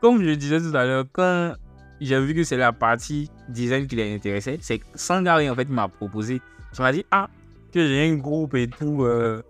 [0.00, 1.54] comme je disais tout à l'heure, quand
[2.00, 4.58] j'ai vu que c'est la partie design qui l'intéressait.
[4.60, 6.40] C'est Sangari en fait m'a proposé.
[6.76, 7.28] Il m'a dit ah
[7.72, 9.42] que j'ai un groupe et tout, euh,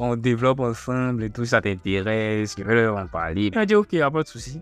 [0.00, 3.46] on développe ensemble et tout, ça t'intéresse, je vais leur en parler.
[3.52, 4.60] Il m'a dit ok, a pas de souci.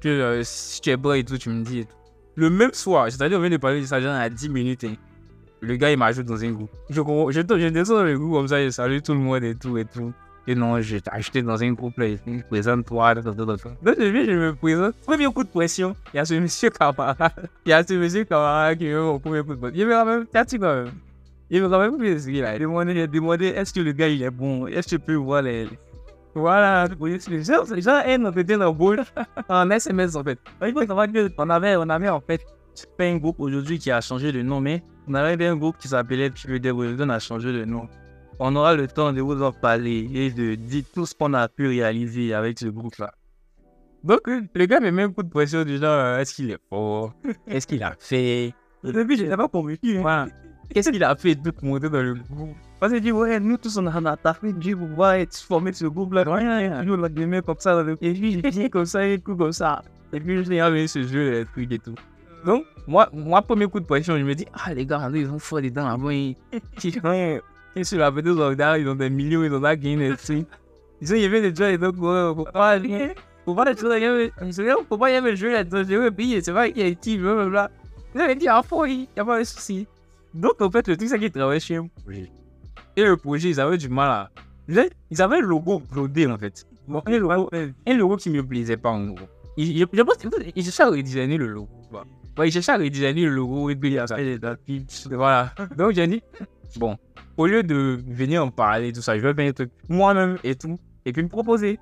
[0.00, 1.86] Que euh, si tu es bon et tout, tu me dis.
[2.36, 4.84] Le même soir, c'est-à-dire on vient de parler de ça à 10 minutes.
[4.84, 4.94] Hein.
[5.60, 6.70] Le gars il m'ajoute dans un groupe.
[6.88, 9.54] Je, je, je descends dans le groupe comme ça, je salue tout le monde et
[9.54, 10.12] tout et tout.
[10.46, 12.06] Et non, je t'ai acheté dans un groupe là,
[12.48, 13.14] présente-toi.
[13.82, 14.94] Donc je viens, je me présente.
[15.04, 17.32] Premier coup de pression, il y a ce monsieur camarade.
[17.66, 19.78] Il y a ce monsieur camarade qui est mon premier coup de pression.
[19.78, 20.92] Il me même, t'as-tu quand même
[21.50, 22.92] Il me rappelle plus ce qu'il a demandé.
[22.92, 24.66] Il a demandé est-ce que le gars il est bon?
[24.66, 25.66] Est-ce que tu peux voir les.
[26.34, 29.02] Voilà, les gens, les gens aiment entretien dans le boule
[29.48, 30.38] en SMS en fait.
[30.64, 32.44] Il faut savoir que on avait, on avait en fait
[32.96, 35.88] fait un groupe aujourd'hui qui a changé de nom, mais on avait un groupe qui
[35.88, 37.88] s'appelait Puis on a changé de nom.
[38.38, 41.48] On aura le temps de vous en parler et de dire tout ce qu'on a
[41.48, 43.12] pu réaliser avec ce groupe-là.
[44.04, 47.12] Donc, le gars met même coup de pression du genre euh, est-ce qu'il est fort?
[47.48, 48.54] Qu'est-ce qu'il a fait?
[48.84, 49.96] Au début, j'étais pas convaincu.
[49.98, 50.02] hein.
[50.02, 50.26] Voilà.
[50.72, 52.54] Qu'est-ce qu'il a fait de monter dans le groupe?
[52.78, 54.16] Parce que dit, ouais, nous tous, on a, on a
[54.52, 56.24] Dieu pour pouvoir être formé ce groupe-là.
[56.26, 57.84] Rien, nous, on a des mecs comme ça.
[58.00, 59.82] Et puis, j'ai comme ça, et tout comme ça.
[60.12, 61.94] Et puis, je l'ai amené ce jeu, les trucs et tout.
[62.44, 65.38] Donc, moi, moi, premier coup de pression, je me dis, ah, les gars, ils ont
[65.38, 66.12] fort dedans là-bas.
[66.12, 66.36] Ils,
[66.84, 67.40] ils,
[67.74, 67.84] ils
[68.36, 70.46] dans le derrière, ils ont des millions, ils ont là gagné des trucs.
[71.00, 73.14] Ils ont avait des jeux, et donc, ouais, faut pas aller.
[73.44, 75.50] Faut pas être il y avait- je me souviens, faut pas y avoir le jeu
[75.52, 75.82] là-dedans.
[75.88, 77.70] J'ai eu payer, c'est vrai qu'il y a été, blablabla.
[78.14, 79.86] Ils avaient dit, ah, fort, il n'y a pas de souci.
[80.38, 82.30] Donc, en fait, le truc, c'est qu'ils travaillaient chez un projet.
[82.96, 84.30] Et le projet, ils avaient du mal à.
[84.68, 86.64] Ils ils avaient le logo uploadé, en fait.
[87.86, 89.26] Un logo, qui me plaisait pas, en gros.
[89.56, 91.68] Il, il- je pense qu'il cherchait à redesigner le logo.
[91.90, 92.04] quoi.
[92.38, 94.84] Ouais, il cherchait à redesigner le logo et puis il a fait des.
[95.10, 95.52] Voilà.
[95.76, 96.22] Donc j'ai dit,
[96.76, 96.96] bon,
[97.36, 100.54] au lieu de venir en parler, tout ça, je vais faire un truc moi-même et
[100.54, 101.80] tout, et puis me proposer.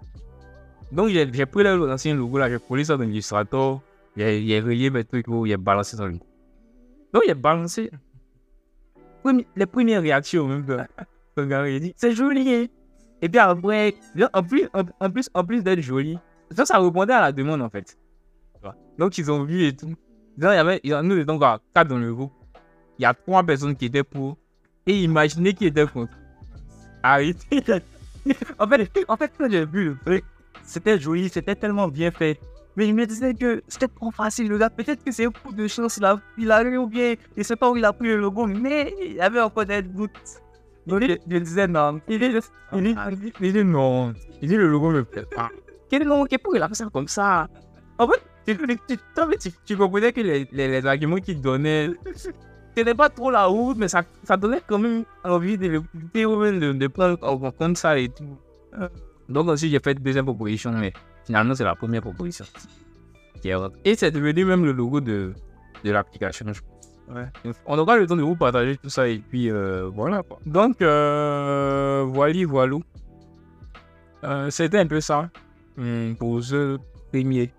[0.92, 3.82] Donc j'ai pris l'ancien logo là, j'ai collé ça dans l'illustrator,
[4.16, 6.12] j'ai relié mes trucs, oh, j'ai balancé dans le
[7.12, 7.90] Donc j'ai balancé.
[9.26, 10.64] Premi- les premières réactions même
[11.36, 12.54] le gars, il dit, c'est joli.
[12.54, 12.66] hein.
[13.20, 13.94] Et puis après,
[14.32, 16.16] en plus, en, en plus, en plus d'être joli,
[16.50, 17.98] ça, ça répondait à la demande en fait.
[18.98, 19.86] Donc ils ont vu et tout.
[20.38, 22.32] Donc, il y avait, il y en a nous étions quatre dans le groupe.
[22.98, 24.36] Il y a trois personnes qui étaient pour.
[24.86, 26.12] Et imaginez qui était contre.
[27.02, 27.62] Arrêtez.
[28.58, 30.24] En fait, en fait, quand j'ai vu le truc,
[30.64, 32.40] c'était joli, c'était tellement bien fait.
[32.76, 34.68] Mais je me disais que c'était trop facile, le gars.
[34.68, 37.42] Peut-être que c'est un coup de chance, il a, il a eu ou bien, je
[37.42, 40.42] sais pas où il a pris le logo, mais il y avait encore des doutes.
[40.86, 42.00] Donc je, je disais non.
[42.08, 44.12] Il dit, il dit, il dit, il dit non.
[44.42, 45.48] Il dit le logo me plaît pas.
[45.88, 47.48] Quel logo Pourquoi il a fait ça comme ça?
[47.98, 48.22] En fait,
[49.64, 51.90] tu, comprenais que les, les, les arguments qu'il donnait,
[52.76, 56.36] c'était pas trop la route, mais ça, ça donnait quand même envie de l'écouter ou
[56.36, 58.36] même de, de prendre en compte ça et tout.
[59.28, 60.92] Donc ensuite, j'ai fait deuxième proposition, mais
[61.26, 62.44] finalement, c'est la première proposition.
[63.42, 65.34] qui est- Et c'est devenu même le logo de,
[65.84, 67.14] de l'application, je pense.
[67.14, 67.52] Ouais.
[67.66, 70.38] On aura le temps de vous partager tout ça et puis euh, voilà quoi.
[70.46, 72.76] Donc, euh, voilà, voilà.
[74.24, 75.28] Euh, C'était un peu ça
[75.78, 76.78] hum, pour ce
[77.12, 77.52] premier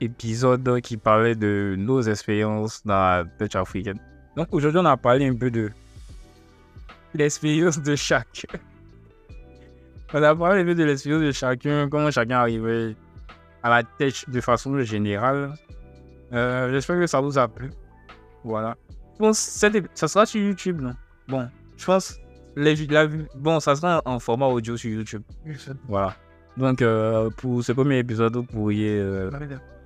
[0.00, 3.98] épisode qui parlait de nos expériences dans la pêche africaine.
[4.36, 5.70] Donc aujourd'hui, on a parlé un peu de
[7.14, 8.46] l'expérience de chaque.
[10.14, 12.96] On a parlé de l'expérience de chacun, comment chacun arrivait
[13.62, 15.52] à la tête de façon générale.
[16.32, 17.70] Euh, J'espère que ça vous a plu.
[18.44, 18.76] Voilà.
[19.20, 20.94] Ép- ça sera sur YouTube, non?
[21.28, 22.18] Bon, je pense.
[22.56, 23.06] Les, la,
[23.36, 25.22] bon, ça sera en format audio sur YouTube.
[25.88, 26.14] Voilà.
[26.56, 29.30] Donc, euh, pour ce premier épisode, vous pourriez euh,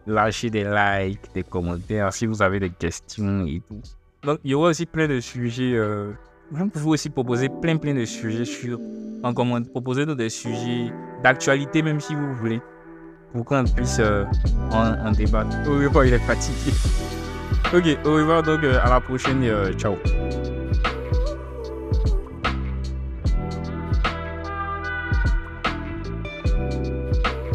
[0.07, 3.81] lâcher des likes, des commentaires si vous avez des questions et tout.
[4.23, 5.75] Donc, il y aura aussi plein de sujets.
[6.55, 8.79] Euh, vous pouvez aussi proposer plein, plein de sujets sur.
[9.23, 10.93] En commentaire, proposer des sujets
[11.23, 12.61] d'actualité, même si vous voulez,
[13.33, 14.25] pour qu'on puisse euh,
[14.73, 15.57] en, en débattre.
[15.69, 16.73] Au revoir, il est fatigué.
[17.73, 19.43] Ok, au revoir, donc euh, à la prochaine.
[19.45, 19.95] euh, ciao.